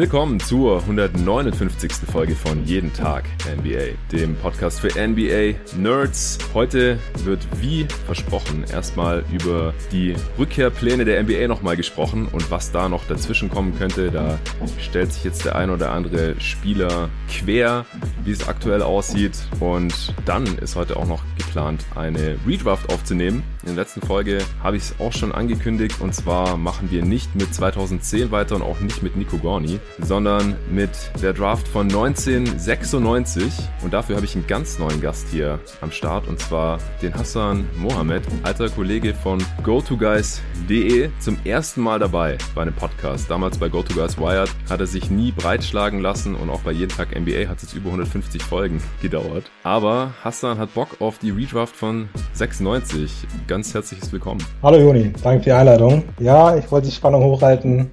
[0.00, 1.92] Willkommen zur 159.
[2.10, 6.38] Folge von Jeden Tag NBA, dem Podcast für NBA Nerds.
[6.54, 12.88] Heute wird wie versprochen erstmal über die Rückkehrpläne der NBA nochmal gesprochen und was da
[12.88, 14.10] noch dazwischen kommen könnte.
[14.10, 14.38] Da
[14.78, 17.84] stellt sich jetzt der ein oder andere Spieler quer,
[18.24, 19.36] wie es aktuell aussieht.
[19.60, 23.42] Und dann ist heute auch noch geplant, eine Redraft aufzunehmen.
[23.62, 27.36] In der letzten Folge habe ich es auch schon angekündigt und zwar machen wir nicht
[27.36, 30.90] mit 2010 weiter und auch nicht mit Nico Gorni, sondern mit
[31.22, 33.52] der Draft von 1996.
[33.82, 37.68] Und dafür habe ich einen ganz neuen Gast hier am Start und zwar den Hassan
[37.76, 43.30] Mohamed, alter Kollege von GoToGuys.de, zum ersten Mal dabei bei einem Podcast.
[43.30, 47.14] Damals bei GoToGuys Wired hat er sich nie breitschlagen lassen und auch bei Jeden Tag
[47.14, 49.50] NBA hat es über 150 Folgen gedauert.
[49.64, 53.26] Aber Hassan hat Bock auf die Redraft von 96.
[53.50, 54.40] Ganz herzliches Willkommen.
[54.62, 56.04] Hallo Juni, danke für die Einladung.
[56.20, 57.90] Ja, ich wollte die Spannung hochhalten.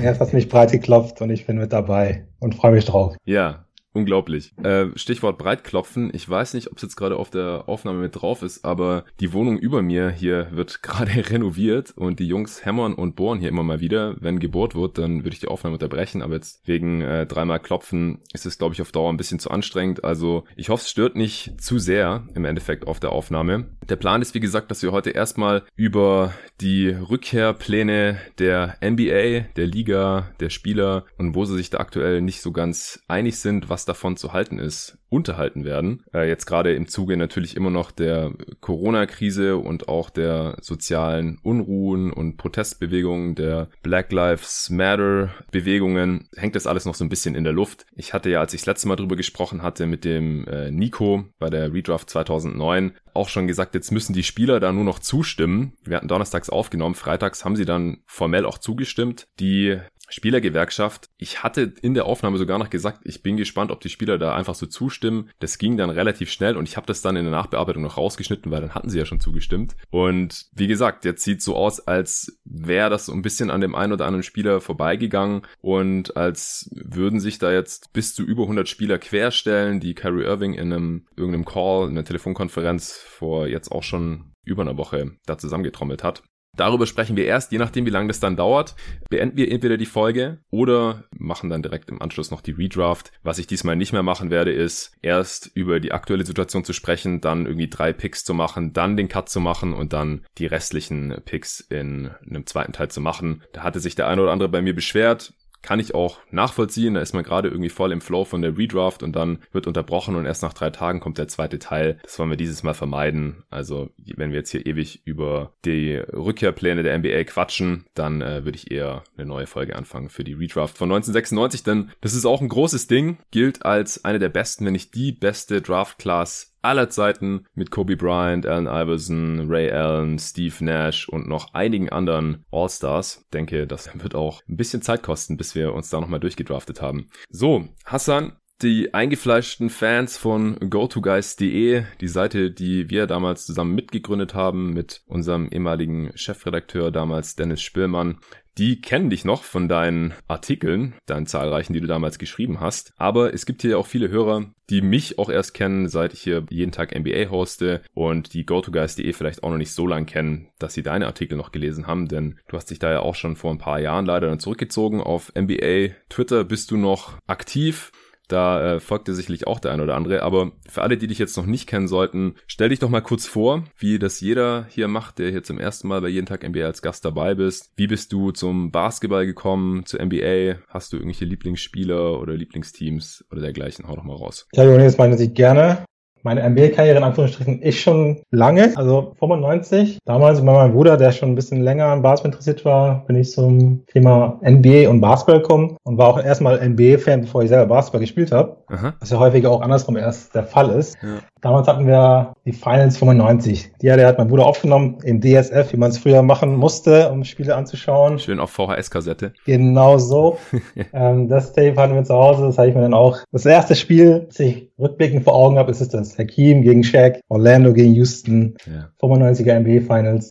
[0.00, 3.16] Jetzt hast du mich breit geklopft und ich bin mit dabei und freue mich drauf.
[3.24, 4.52] Ja, Unglaublich.
[4.62, 6.10] Äh, Stichwort Breitklopfen.
[6.14, 9.32] Ich weiß nicht, ob es jetzt gerade auf der Aufnahme mit drauf ist, aber die
[9.32, 13.64] Wohnung über mir hier wird gerade renoviert und die Jungs hämmern und bohren hier immer
[13.64, 14.16] mal wieder.
[14.20, 18.20] Wenn gebohrt wird, dann würde ich die Aufnahme unterbrechen, aber jetzt wegen äh, dreimal Klopfen
[18.32, 20.04] ist es, glaube ich, auf Dauer ein bisschen zu anstrengend.
[20.04, 23.66] Also ich hoffe, es stört nicht zu sehr im Endeffekt auf der Aufnahme.
[23.88, 29.66] Der Plan ist, wie gesagt, dass wir heute erstmal über die Rückkehrpläne der NBA, der
[29.66, 33.84] Liga, der Spieler und wo sie sich da aktuell nicht so ganz einig sind, was
[33.84, 36.04] davon zu halten ist, unterhalten werden.
[36.14, 42.12] Äh, jetzt gerade im Zuge natürlich immer noch der Corona-Krise und auch der sozialen Unruhen
[42.12, 47.44] und Protestbewegungen, der Black Lives Matter Bewegungen, hängt das alles noch so ein bisschen in
[47.44, 47.86] der Luft.
[47.94, 51.24] Ich hatte ja, als ich das letzte Mal drüber gesprochen hatte mit dem äh, Nico
[51.38, 55.72] bei der Redraft 2009, auch schon gesagt, jetzt müssen die Spieler da nur noch zustimmen.
[55.82, 59.26] Wir hatten donnerstags aufgenommen, freitags haben sie dann formell auch zugestimmt.
[59.40, 59.78] Die
[60.10, 61.08] Spielergewerkschaft.
[61.16, 64.34] Ich hatte in der Aufnahme sogar noch gesagt, ich bin gespannt, ob die Spieler da
[64.34, 65.30] einfach so zustimmen.
[65.38, 68.50] Das ging dann relativ schnell und ich habe das dann in der Nachbearbeitung noch rausgeschnitten,
[68.50, 69.76] weil dann hatten sie ja schon zugestimmt.
[69.90, 73.74] Und wie gesagt, jetzt sieht so aus, als wäre das so ein bisschen an dem
[73.74, 78.68] einen oder anderen Spieler vorbeigegangen und als würden sich da jetzt bis zu über 100
[78.68, 83.82] Spieler querstellen, die Kyrie Irving in einem irgendeinem Call, in einer Telefonkonferenz vor jetzt auch
[83.82, 86.22] schon über einer Woche da zusammengetrommelt hat.
[86.60, 88.74] Darüber sprechen wir erst, je nachdem, wie lange das dann dauert.
[89.08, 93.12] Beenden wir entweder die Folge oder machen dann direkt im Anschluss noch die Redraft.
[93.22, 97.22] Was ich diesmal nicht mehr machen werde, ist erst über die aktuelle Situation zu sprechen,
[97.22, 101.16] dann irgendwie drei Picks zu machen, dann den Cut zu machen und dann die restlichen
[101.24, 103.42] Picks in einem zweiten Teil zu machen.
[103.54, 105.32] Da hatte sich der eine oder andere bei mir beschwert
[105.62, 106.94] kann ich auch nachvollziehen.
[106.94, 110.16] Da ist man gerade irgendwie voll im Flow von der Redraft und dann wird unterbrochen
[110.16, 111.98] und erst nach drei Tagen kommt der zweite Teil.
[112.02, 113.44] Das wollen wir dieses Mal vermeiden.
[113.50, 118.56] Also wenn wir jetzt hier ewig über die Rückkehrpläne der NBA quatschen, dann äh, würde
[118.56, 122.40] ich eher eine neue Folge anfangen für die Redraft von 1996, denn das ist auch
[122.40, 126.90] ein großes Ding, gilt als eine der besten, wenn nicht die beste Draft Class aller
[126.90, 133.26] Zeiten mit Kobe Bryant, Allen Iverson, Ray Allen, Steve Nash und noch einigen anderen All-Stars.
[133.32, 137.08] Denke, das wird auch ein bisschen Zeit kosten, bis wir uns da nochmal durchgedraftet haben.
[137.28, 138.32] So, Hassan,
[138.62, 145.48] die eingefleischten Fans von GoToGuys.de, die Seite, die wir damals zusammen mitgegründet haben mit unserem
[145.50, 148.18] ehemaligen Chefredakteur damals Dennis Spillmann,
[148.58, 152.92] die kennen dich noch von deinen Artikeln, deinen zahlreichen, die du damals geschrieben hast.
[152.96, 156.44] Aber es gibt hier auch viele Hörer, die mich auch erst kennen, seit ich hier
[156.50, 160.74] jeden Tag NBA hoste und die GoToGuys.de vielleicht auch noch nicht so lange kennen, dass
[160.74, 163.50] sie deine Artikel noch gelesen haben, denn du hast dich da ja auch schon vor
[163.50, 165.00] ein paar Jahren leider dann zurückgezogen.
[165.00, 167.92] Auf NBA Twitter bist du noch aktiv.
[168.30, 170.22] Da äh, folgt dir sicherlich auch der ein oder andere.
[170.22, 173.26] Aber für alle, die dich jetzt noch nicht kennen sollten, stell dich doch mal kurz
[173.26, 176.64] vor, wie das jeder hier macht, der hier zum ersten Mal bei Jeden Tag NBA
[176.64, 177.72] als Gast dabei bist.
[177.76, 180.56] Wie bist du zum Basketball gekommen, zur NBA?
[180.68, 183.88] Hast du irgendwelche Lieblingsspieler oder Lieblingsteams oder dergleichen?
[183.88, 184.46] Hau doch mal raus.
[184.54, 185.84] Ja, Jonas, meine ich gerne
[186.22, 189.98] meine NBA-Karriere in Anführungsstrichen ist schon lange, also 95.
[190.04, 193.30] Damals bei meinem Bruder, der schon ein bisschen länger an Basketball interessiert war, bin ich
[193.30, 198.00] zum Thema NBA und Basketball gekommen und war auch erstmal NBA-Fan, bevor ich selber Basketball
[198.00, 198.56] gespielt habe.
[199.00, 200.96] Was ja häufiger auch andersrum erst der Fall ist.
[201.02, 201.20] Ja.
[201.40, 203.72] Damals hatten wir die Finals 95.
[203.80, 207.56] Die hat mein Bruder aufgenommen im DSF, wie man es früher machen musste, um Spiele
[207.56, 208.18] anzuschauen.
[208.18, 209.32] Schön auf VHS-Kassette.
[209.46, 210.38] Genau so.
[210.92, 213.18] ähm, das Tape hatten wir zu Hause, das habe ich mir dann auch.
[213.32, 217.20] Das erste Spiel, das ich rückblickend vor Augen habe, ist es das Hakim gegen Shaq,
[217.28, 218.88] Orlando gegen Houston, ja.
[219.00, 220.30] 95er NBA Finals.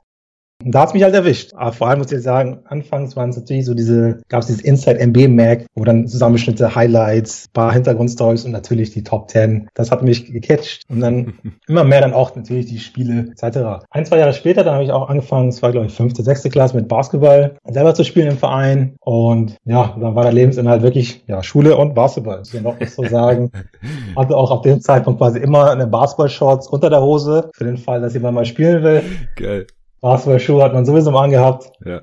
[0.64, 1.54] Und da hat's mich halt erwischt.
[1.56, 4.62] Aber vor allem muss ich sagen, anfangs waren es natürlich so diese, gab es dieses
[4.62, 9.70] Inside MB Mag, wo dann Zusammenschnitte, Highlights, paar Hintergrundstories und natürlich die Top 10.
[9.74, 10.84] Das hat mich gecatcht.
[10.90, 11.34] Und dann
[11.68, 13.86] immer mehr dann auch natürlich die Spiele etc.
[13.90, 16.50] Ein, zwei Jahre später, dann habe ich auch angefangen, es war glaube ich fünfte, sechste
[16.50, 18.96] Klasse mit Basketball, selber zu spielen im Verein.
[19.00, 22.42] Und ja, dann war der Lebensinhalt wirklich ja Schule und Basketball.
[22.46, 23.52] Ich will noch so sagen.
[24.18, 28.02] Hatte auch auf dem Zeitpunkt quasi immer eine Basketball-Shorts unter der Hose, für den Fall,
[28.02, 29.04] dass jemand mal spielen will.
[29.38, 29.68] Geil.
[30.02, 31.72] Basketballschuhe hat man sowieso mal angehabt.
[31.86, 32.02] Ja.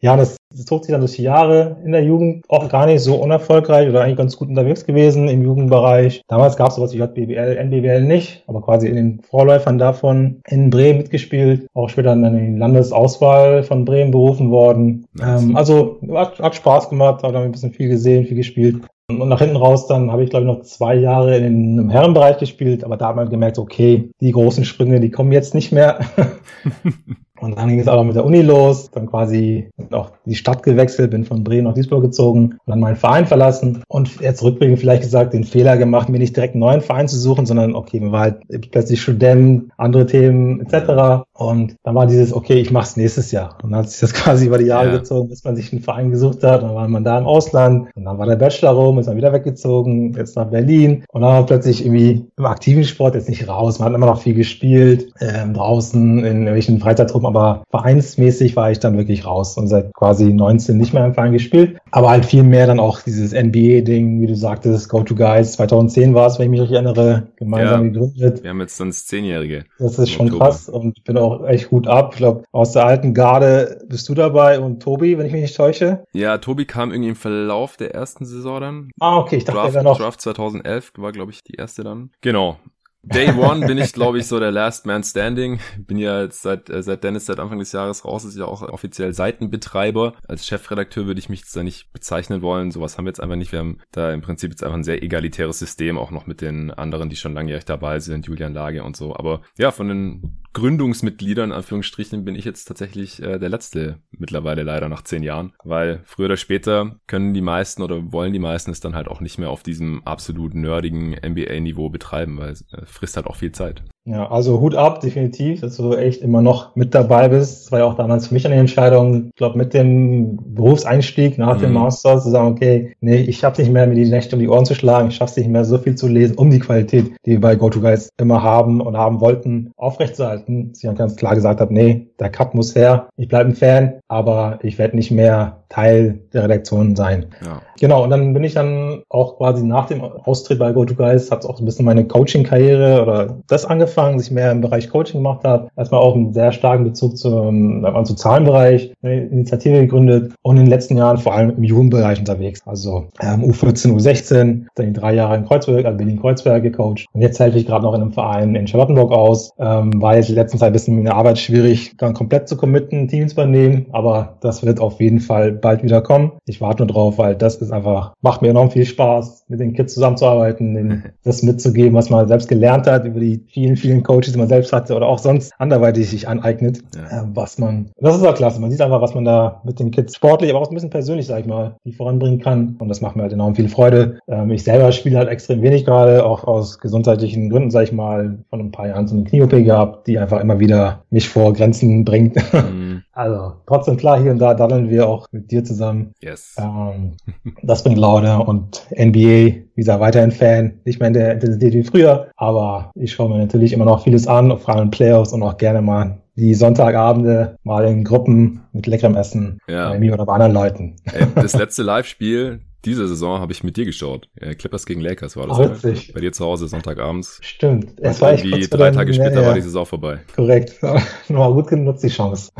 [0.00, 3.00] Ja, das, das zog sich dann durch die Jahre in der Jugend auch gar nicht
[3.00, 6.22] so unerfolgreich oder eigentlich ganz gut unterwegs gewesen im Jugendbereich.
[6.28, 10.70] Damals gab es sowas wie JBL, NBBL nicht, aber quasi in den Vorläufern davon in
[10.70, 15.06] Bremen mitgespielt, auch später in die Landesauswahl von Bremen berufen worden.
[15.14, 15.42] Nice.
[15.42, 18.82] Ähm, also hat, hat Spaß gemacht, hat ein bisschen viel gesehen, viel gespielt.
[19.10, 22.36] Und nach hinten raus dann habe ich, glaube ich, noch zwei Jahre in im Herrenbereich
[22.36, 26.00] gespielt, aber da hat man gemerkt, okay, die großen Sprünge, die kommen jetzt nicht mehr.
[27.40, 30.62] Und dann ging es auch noch mit der Uni los, dann quasi auch die Stadt
[30.62, 34.80] gewechselt, bin von Bremen nach Duisburg gezogen und dann meinen Verein verlassen und jetzt rückblickend
[34.80, 38.00] vielleicht gesagt, den Fehler gemacht, mir nicht direkt einen neuen Verein zu suchen, sondern okay,
[38.00, 41.27] mir war halt plötzlich Student, andere Themen etc.
[41.38, 43.58] Und dann war dieses, okay, ich mach's nächstes Jahr.
[43.62, 44.96] Und dann hat sich das quasi über die Jahre Ja.
[44.98, 46.62] gezogen, bis man sich einen Verein gesucht hat.
[46.62, 49.16] Und dann war man da im Ausland und dann war der Bachelor rum, ist dann
[49.16, 51.04] wieder weggezogen, jetzt nach Berlin.
[51.12, 53.78] Und dann war plötzlich irgendwie im aktiven Sport jetzt nicht raus.
[53.78, 58.80] Man hat immer noch viel gespielt, ähm, draußen in irgendwelchen Freizeittruppen, aber vereinsmäßig war ich
[58.80, 61.78] dann wirklich raus und seit quasi 19 nicht mehr im Verein gespielt.
[61.92, 65.52] Aber halt viel mehr dann auch dieses NBA-Ding, wie du sagtest, Go to Guys.
[65.52, 67.90] 2010 war es, wenn ich mich richtig erinnere, gemeinsam Ja.
[67.92, 68.42] gegründet.
[68.42, 69.64] Wir haben jetzt das Zehnjährige.
[69.78, 70.44] Das ist schon Oktober.
[70.46, 72.10] krass und bin auch echt gut ab.
[72.12, 75.56] Ich glaube, aus der alten Garde bist du dabei und Tobi, wenn ich mich nicht
[75.56, 76.04] täusche.
[76.12, 78.90] Ja, Tobi kam irgendwie im Verlauf der ersten Saison dann.
[79.00, 79.98] Ah, okay, ich dachte, Draft, er wäre noch.
[79.98, 82.10] Draft 2011 war, glaube ich, die erste dann.
[82.20, 82.56] Genau.
[83.02, 85.60] Day One bin ich, glaube ich, so der Last Man Standing.
[85.78, 88.60] Bin ja jetzt seit, äh, seit Dennis seit Anfang des Jahres raus, ist ja auch
[88.62, 90.14] offiziell Seitenbetreiber.
[90.26, 92.70] Als Chefredakteur würde ich mich da nicht bezeichnen wollen.
[92.70, 93.52] Sowas haben wir jetzt einfach nicht.
[93.52, 96.70] Wir haben da im Prinzip jetzt einfach ein sehr egalitäres System, auch noch mit den
[96.70, 99.14] anderen, die schon langjährig dabei sind, Julian Lage und so.
[99.14, 104.64] Aber ja, von den Gründungsmitgliedern, in Anführungsstrichen, bin ich jetzt tatsächlich äh, der letzte mittlerweile
[104.64, 108.72] leider nach zehn Jahren, weil früher oder später können die meisten oder wollen die meisten
[108.72, 112.84] es dann halt auch nicht mehr auf diesem absolut nerdigen NBA-Niveau betreiben, weil es äh,
[112.86, 113.84] frisst halt auch viel Zeit.
[114.10, 117.64] Ja, also Hut ab, definitiv, dass du echt immer noch mit dabei bist.
[117.66, 121.58] Das war ja auch damals für mich eine Entscheidung, ich glaube, mit dem Berufseinstieg nach
[121.58, 121.74] dem Mhm.
[121.74, 124.64] Master zu sagen, okay, nee, ich schaffe nicht mehr, mir die Nächte um die Ohren
[124.64, 127.32] zu schlagen, ich schaffe es nicht mehr, so viel zu lesen, um die Qualität, die
[127.32, 130.72] wir bei GoToGuys immer haben und haben wollten, aufrechtzuerhalten.
[130.74, 133.94] Ich dann ganz klar gesagt habe, nee, der Cut muss her, ich bleibe ein Fan,
[134.08, 137.26] aber ich werde nicht mehr Teil der Redaktion sein.
[137.44, 137.60] Ja.
[137.80, 141.56] Genau, und dann bin ich dann auch quasi nach dem Austritt bei GoToGuys, hat auch
[141.56, 145.44] so ein bisschen meine Coaching-Karriere oder das angefangen, dass ich mehr im Bereich Coaching gemacht
[145.44, 145.68] habe.
[145.76, 150.64] Erstmal auch einen sehr starken Bezug zum, am sozialen Bereich, eine Initiative gegründet und in
[150.64, 152.60] den letzten Jahren vor allem im Jugendbereich unterwegs.
[152.66, 157.06] Also ähm, U14, U16, dann die drei Jahre in Kreuzberg, also Berlin-Kreuzberg gecoacht.
[157.12, 159.52] Und jetzt helfe ich gerade noch in einem Verein in Charlottenburg aus.
[159.58, 162.56] Ähm, war jetzt in letzter Zeit ein bisschen in der Arbeit schwierig, dann komplett zu
[162.56, 166.32] committen, Teams übernehmen, aber das wird auf jeden Fall bald wieder kommen.
[166.46, 169.72] Ich warte nur drauf, weil das ist einfach, macht mir enorm viel Spaß, mit den
[169.74, 174.32] Kids zusammenzuarbeiten, denen das mitzugeben, was man selbst gelernt hat, über die vielen, vielen Coaches,
[174.32, 177.22] die man selbst hatte oder auch sonst anderweitig sich aneignet, Ja.
[177.22, 178.60] äh, was man, das ist auch klasse.
[178.60, 181.26] Man sieht einfach, was man da mit den Kids sportlich, aber auch ein bisschen persönlich,
[181.26, 182.76] sag ich mal, die voranbringen kann.
[182.78, 184.18] Und das macht mir halt enorm viel Freude.
[184.28, 188.38] Ähm, ich selber spiele halt extrem wenig gerade, auch aus gesundheitlichen Gründen, sag ich mal,
[188.50, 192.04] von ein paar Jahren so eine Knie-OP gehabt, die einfach immer wieder mich vor Grenzen
[192.04, 192.36] bringt.
[192.58, 196.12] Mm, Also trotzdem klar, hier und da daddeln wir auch mit dir zusammen.
[196.22, 196.54] yes.
[196.56, 197.16] Ähm,
[197.62, 200.74] das bringt Laune und NBA, wie gesagt, weiterhin Fan.
[200.84, 204.28] Nicht mehr in der Intensität wie früher, aber ich schaue mir natürlich immer noch vieles
[204.28, 209.16] an, vor allem Playoffs und auch gerne mal die Sonntagabende mal in Gruppen mit leckerem
[209.16, 209.88] Essen Ja.
[209.90, 210.94] bei mir oder bei anderen Leuten.
[211.12, 214.28] Ey, das letzte Live-Spiel dieser Saison habe ich mit dir geschaut.
[214.58, 215.58] Clippers gegen Lakers war das.
[215.58, 215.70] Ah, ne?
[215.70, 216.12] witzig.
[216.12, 217.38] Bei dir zu Hause Sonntagabends.
[217.42, 217.98] Stimmt.
[218.00, 220.20] Es war echt irgendwie vor drei Tage später ja, war die Saison vorbei.
[220.34, 220.80] Korrekt.
[221.28, 222.52] Nochmal gut genutzt, die Chance.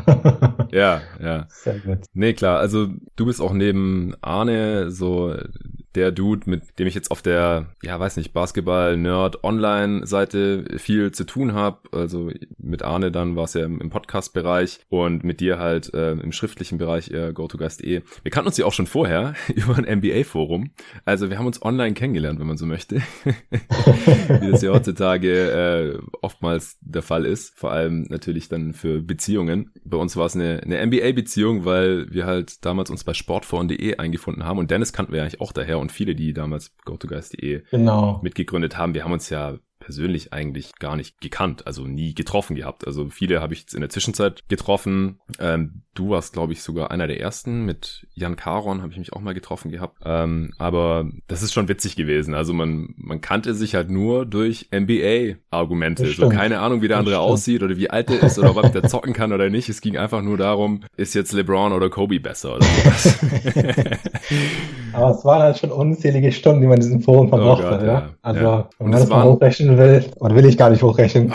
[0.71, 1.47] Ja, ja.
[1.49, 2.01] Sehr gut.
[2.13, 5.35] Nee, klar, also du bist auch neben Arne so
[5.99, 11.55] der Dude, mit dem ich jetzt auf der, ja, weiß nicht, Basketball-Nerd-Online-Seite viel zu tun
[11.55, 11.81] habe.
[11.91, 16.31] Also mit Arne dann war es ja im, Podcast-Bereich und mit dir halt äh, im
[16.31, 18.03] schriftlichen Bereich eher GoToGuys.de.
[18.23, 20.71] Wir kannten uns ja auch schon vorher über ein NBA-Forum.
[21.05, 22.97] Also wir haben uns online kennengelernt, wenn man so möchte.
[23.25, 27.59] Wie das ja heutzutage äh, oftmals der Fall ist.
[27.59, 29.73] Vor allem natürlich dann für Beziehungen.
[29.85, 34.45] Bei uns war es eine, eine NBA-Beziehung, weil wir halt damals uns bei sportforen.de eingefunden
[34.45, 34.59] haben.
[34.59, 38.21] Und Dennis kannten wir ja eigentlich auch daher und viele, die damals GoToGuys.de Genau.
[38.23, 38.95] mitgegründet haben.
[38.95, 42.87] Wir haben uns ja persönlich eigentlich gar nicht gekannt, also nie getroffen gehabt.
[42.87, 45.19] Also viele habe ich jetzt in der Zwischenzeit getroffen.
[45.41, 47.65] Ähm, du warst, glaube ich, sogar einer der ersten.
[47.65, 49.97] Mit Jan Caron habe ich mich auch mal getroffen gehabt.
[50.05, 52.35] Ähm, aber das ist schon witzig gewesen.
[52.35, 56.07] Also man, man kannte sich halt nur durch NBA-Argumente.
[56.09, 58.83] So keine Ahnung, wie der andere aussieht oder wie alt er ist oder ob der
[58.83, 59.71] zocken kann oder nicht.
[59.71, 63.19] Es ging einfach nur darum, ist jetzt LeBron oder Kobe besser oder sowas.
[64.93, 67.81] aber es waren halt schon unzählige Stunden, die man in diesem Forum verbracht oh Gott,
[67.81, 67.87] hat.
[67.87, 68.09] Ja?
[68.21, 68.69] Also ja.
[68.79, 71.33] wenn man das mal hochrechnen will, oder will ich gar nicht hochrechnen.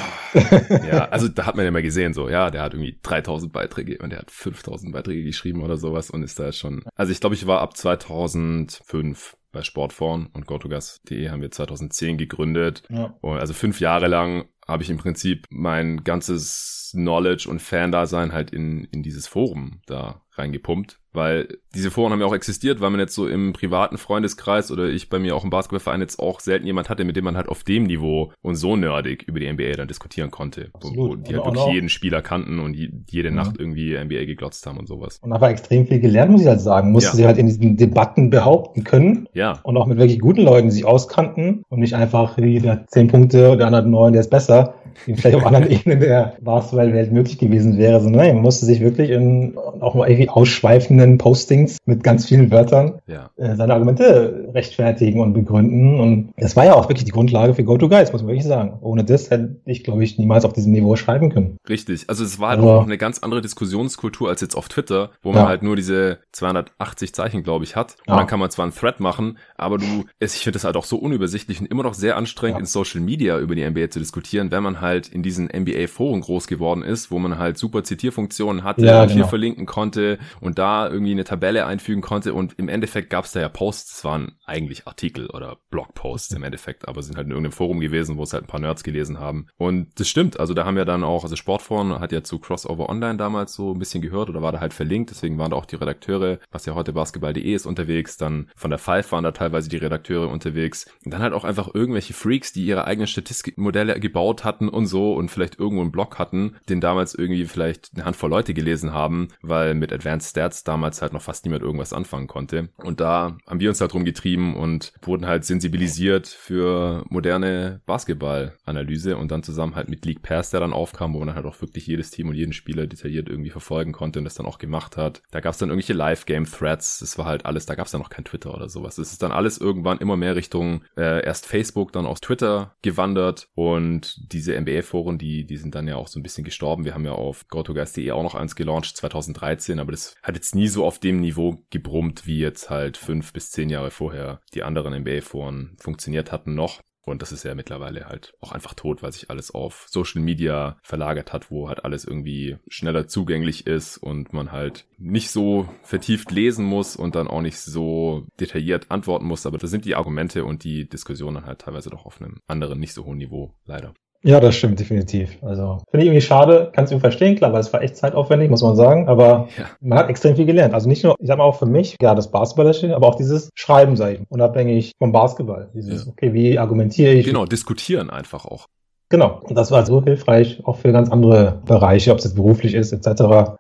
[0.91, 3.97] ja, also da hat man ja mal gesehen, so, ja, der hat irgendwie 3000 Beiträge
[3.99, 7.35] und der hat 5000 Beiträge geschrieben oder sowas und ist da schon, also ich glaube,
[7.35, 12.83] ich war ab 2005 bei Sportforen und GoToGas.de haben wir 2010 gegründet.
[12.89, 13.15] Ja.
[13.21, 18.51] Und also fünf Jahre lang habe ich im Prinzip mein ganzes Knowledge und Fan-Dasein halt
[18.51, 22.99] in, in dieses Forum da reingepumpt, weil diese Foren haben ja auch existiert, weil man
[22.99, 26.65] jetzt so im privaten Freundeskreis oder ich bei mir auch im Basketballverein jetzt auch selten
[26.65, 29.73] jemand hatte, mit dem man halt auf dem Niveau und so nerdig über die NBA
[29.73, 33.35] dann diskutieren konnte, wo, wo, die halt wirklich jeden Spieler kannten und jede mhm.
[33.35, 35.19] Nacht irgendwie NBA geglotzt haben und sowas.
[35.21, 36.91] Und aber extrem viel gelernt, muss ich halt sagen.
[36.91, 37.15] Musste ja.
[37.15, 39.27] sie halt in diesen Debatten behaupten können.
[39.33, 39.59] Ja.
[39.63, 43.67] Und auch mit wirklich guten Leuten, sich auskannten und nicht einfach jeder zehn Punkte, der
[43.67, 44.75] andere neun, der ist besser
[45.07, 48.79] die vielleicht auf anderen Ebenen der Basketballwelt möglich gewesen wäre, sondern nein, man musste sich
[48.81, 53.29] wirklich in auch mal irgendwie ausschweifenden Postings mit ganz vielen Wörtern ja.
[53.37, 55.99] äh, seine Argumente rechtfertigen und begründen.
[55.99, 58.79] Und das war ja auch wirklich die Grundlage für GoToGuides, muss man wirklich sagen.
[58.81, 61.57] Ohne das hätte ich, glaube ich, niemals auf diesem Niveau schreiben können.
[61.67, 62.05] Richtig.
[62.07, 65.31] Also es war halt also, auch eine ganz andere Diskussionskultur als jetzt auf Twitter, wo
[65.31, 65.47] man ja.
[65.47, 67.97] halt nur diese 280 Zeichen, glaube ich, hat.
[68.07, 68.17] Und ja.
[68.17, 70.97] dann kann man zwar einen Thread machen, aber du, ich finde das halt auch so
[70.97, 74.63] unübersichtlich und immer noch sehr anstrengend in Social Media über die NBA zu diskutieren, wenn
[74.63, 79.05] man halt in diesen NBA-Foren groß geworden ist, wo man halt super Zitierfunktionen hatte, ja,
[79.05, 79.13] genau.
[79.15, 82.35] hier verlinken konnte und da irgendwie eine Tabelle einfügen konnte.
[82.35, 86.43] Und im Endeffekt gab es da ja Posts, das waren eigentlich Artikel oder Blogposts im
[86.43, 89.19] Endeffekt, aber sind halt in irgendeinem Forum gewesen, wo es halt ein paar Nerds gelesen
[89.19, 89.47] haben.
[89.57, 92.89] Und das stimmt, also da haben wir dann auch, also Sportforen hat ja zu Crossover
[92.89, 95.65] Online damals so ein bisschen gehört oder war da halt verlinkt, deswegen waren da auch
[95.65, 99.69] die Redakteure, was ja heute basketball.de ist, unterwegs, dann von der Five waren da teilweise
[99.69, 100.85] die Redakteure unterwegs.
[101.05, 105.13] Und dann halt auch einfach irgendwelche Freaks, die ihre eigenen Statistikmodelle gebaut hatten und so
[105.13, 109.29] und vielleicht irgendwo einen Blog hatten, den damals irgendwie vielleicht eine Handvoll Leute gelesen haben,
[109.41, 112.69] weil mit Advanced Stats damals halt noch fast niemand irgendwas anfangen konnte.
[112.77, 119.17] Und da haben wir uns halt drum getrieben und wurden halt sensibilisiert für moderne Basketballanalyse
[119.17, 121.87] und dann zusammen halt mit League Pass, der dann aufkam, wo man halt auch wirklich
[121.87, 125.21] jedes Team und jeden Spieler detailliert irgendwie verfolgen konnte und das dann auch gemacht hat.
[125.31, 128.09] Da gab es dann irgendwelche Live-Game-Threads, das war halt alles, da gab es ja noch
[128.09, 128.95] kein Twitter oder sowas.
[128.95, 133.47] Das ist dann alles irgendwann immer mehr Richtung äh, erst Facebook, dann aus Twitter gewandert
[133.55, 136.85] und diese NBA-Foren Foren, die, die sind dann ja auch so ein bisschen gestorben.
[136.85, 140.67] Wir haben ja auf GoToGuys.de auch noch eins gelauncht, 2013, aber das hat jetzt nie
[140.67, 144.93] so auf dem Niveau gebrummt, wie jetzt halt fünf bis zehn Jahre vorher die anderen
[145.01, 146.81] NBA-Foren funktioniert hatten noch.
[147.05, 150.77] Und das ist ja mittlerweile halt auch einfach tot, weil sich alles auf Social Media
[150.83, 156.31] verlagert hat, wo halt alles irgendwie schneller zugänglich ist und man halt nicht so vertieft
[156.31, 159.45] lesen muss und dann auch nicht so detailliert antworten muss.
[159.45, 162.93] Aber da sind die Argumente und die Diskussionen halt teilweise doch auf einem anderen, nicht
[162.93, 163.93] so hohen Niveau, leider.
[164.25, 165.37] Ja, das stimmt definitiv.
[165.41, 168.61] Also finde ich irgendwie schade, kannst du verstehen, klar, weil es war echt zeitaufwendig, muss
[168.61, 169.65] man sagen, aber ja.
[169.81, 170.73] man hat extrem viel gelernt.
[170.73, 173.49] Also nicht nur, ich sag mal auch für mich, ja, das Basketballerische, aber auch dieses
[173.53, 175.69] Schreiben, sag ich, unabhängig vom Basketball.
[175.73, 176.11] Dieses, ja.
[176.11, 177.25] okay, wie argumentiere ich?
[177.25, 178.67] Genau, diskutieren einfach auch.
[179.13, 179.41] Genau.
[179.43, 182.91] Und das war so hilfreich, auch für ganz andere Bereiche, ob es jetzt beruflich ist,
[182.93, 183.05] etc.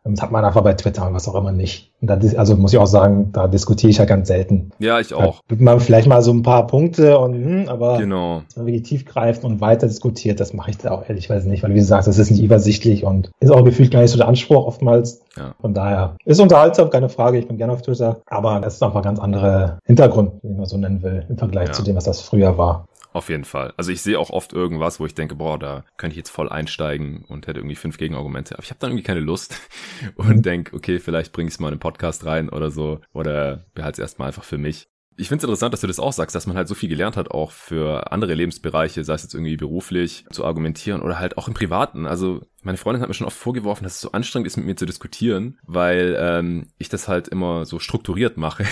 [0.03, 1.91] Das hat man einfach bei Twitter und was auch immer nicht.
[2.01, 4.71] Und da, also muss ich auch sagen, da diskutiere ich ja ganz selten.
[4.79, 5.41] Ja, ich auch.
[5.47, 8.37] Da man vielleicht mal so ein paar Punkte und, hm, aber genau.
[8.55, 11.61] wenn man wirklich tief greift und weiter diskutiert, das mache ich da auch ehrlichweise nicht,
[11.61, 14.17] weil wie du sagst, das ist nicht übersichtlich und ist auch gefühlt gar nicht so
[14.17, 15.21] der Anspruch oftmals.
[15.37, 15.53] Ja.
[15.61, 17.37] Von daher ist unterhaltsam, keine Frage.
[17.37, 20.57] Ich bin gerne auf Twitter, aber das ist einfach ein ganz anderer Hintergrund, wenn ich
[20.57, 21.73] mal so nennen will, im Vergleich ja.
[21.73, 22.85] zu dem, was das früher war.
[23.13, 23.73] Auf jeden Fall.
[23.77, 26.49] Also ich sehe auch oft irgendwas, wo ich denke, boah, da könnte ich jetzt voll
[26.49, 28.55] einsteigen und hätte irgendwie fünf Gegenargumente.
[28.55, 29.55] Aber ich habe dann irgendwie keine Lust
[30.15, 30.41] und mhm.
[30.41, 33.01] denke, okay, vielleicht bringe ich es mal in einen Podcast rein oder so.
[33.13, 34.87] Oder behalte es erstmal einfach für mich.
[35.17, 37.17] Ich finde es interessant, dass du das auch sagst, dass man halt so viel gelernt
[37.17, 41.47] hat, auch für andere Lebensbereiche, sei es jetzt irgendwie beruflich, zu argumentieren oder halt auch
[41.47, 42.05] im Privaten.
[42.05, 44.75] Also meine Freundin hat mir schon oft vorgeworfen, dass es so anstrengend ist, mit mir
[44.75, 48.65] zu diskutieren, weil ähm, ich das halt immer so strukturiert mache.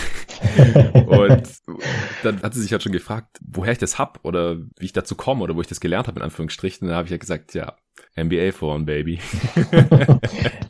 [1.05, 1.43] und
[2.23, 5.15] dann hat sie sich halt schon gefragt, woher ich das hab oder wie ich dazu
[5.15, 6.87] komme oder wo ich das gelernt habe, in Anführungsstrichen.
[6.87, 7.75] Da habe ich ja gesagt, ja,
[8.17, 9.19] NBA Foren, Baby.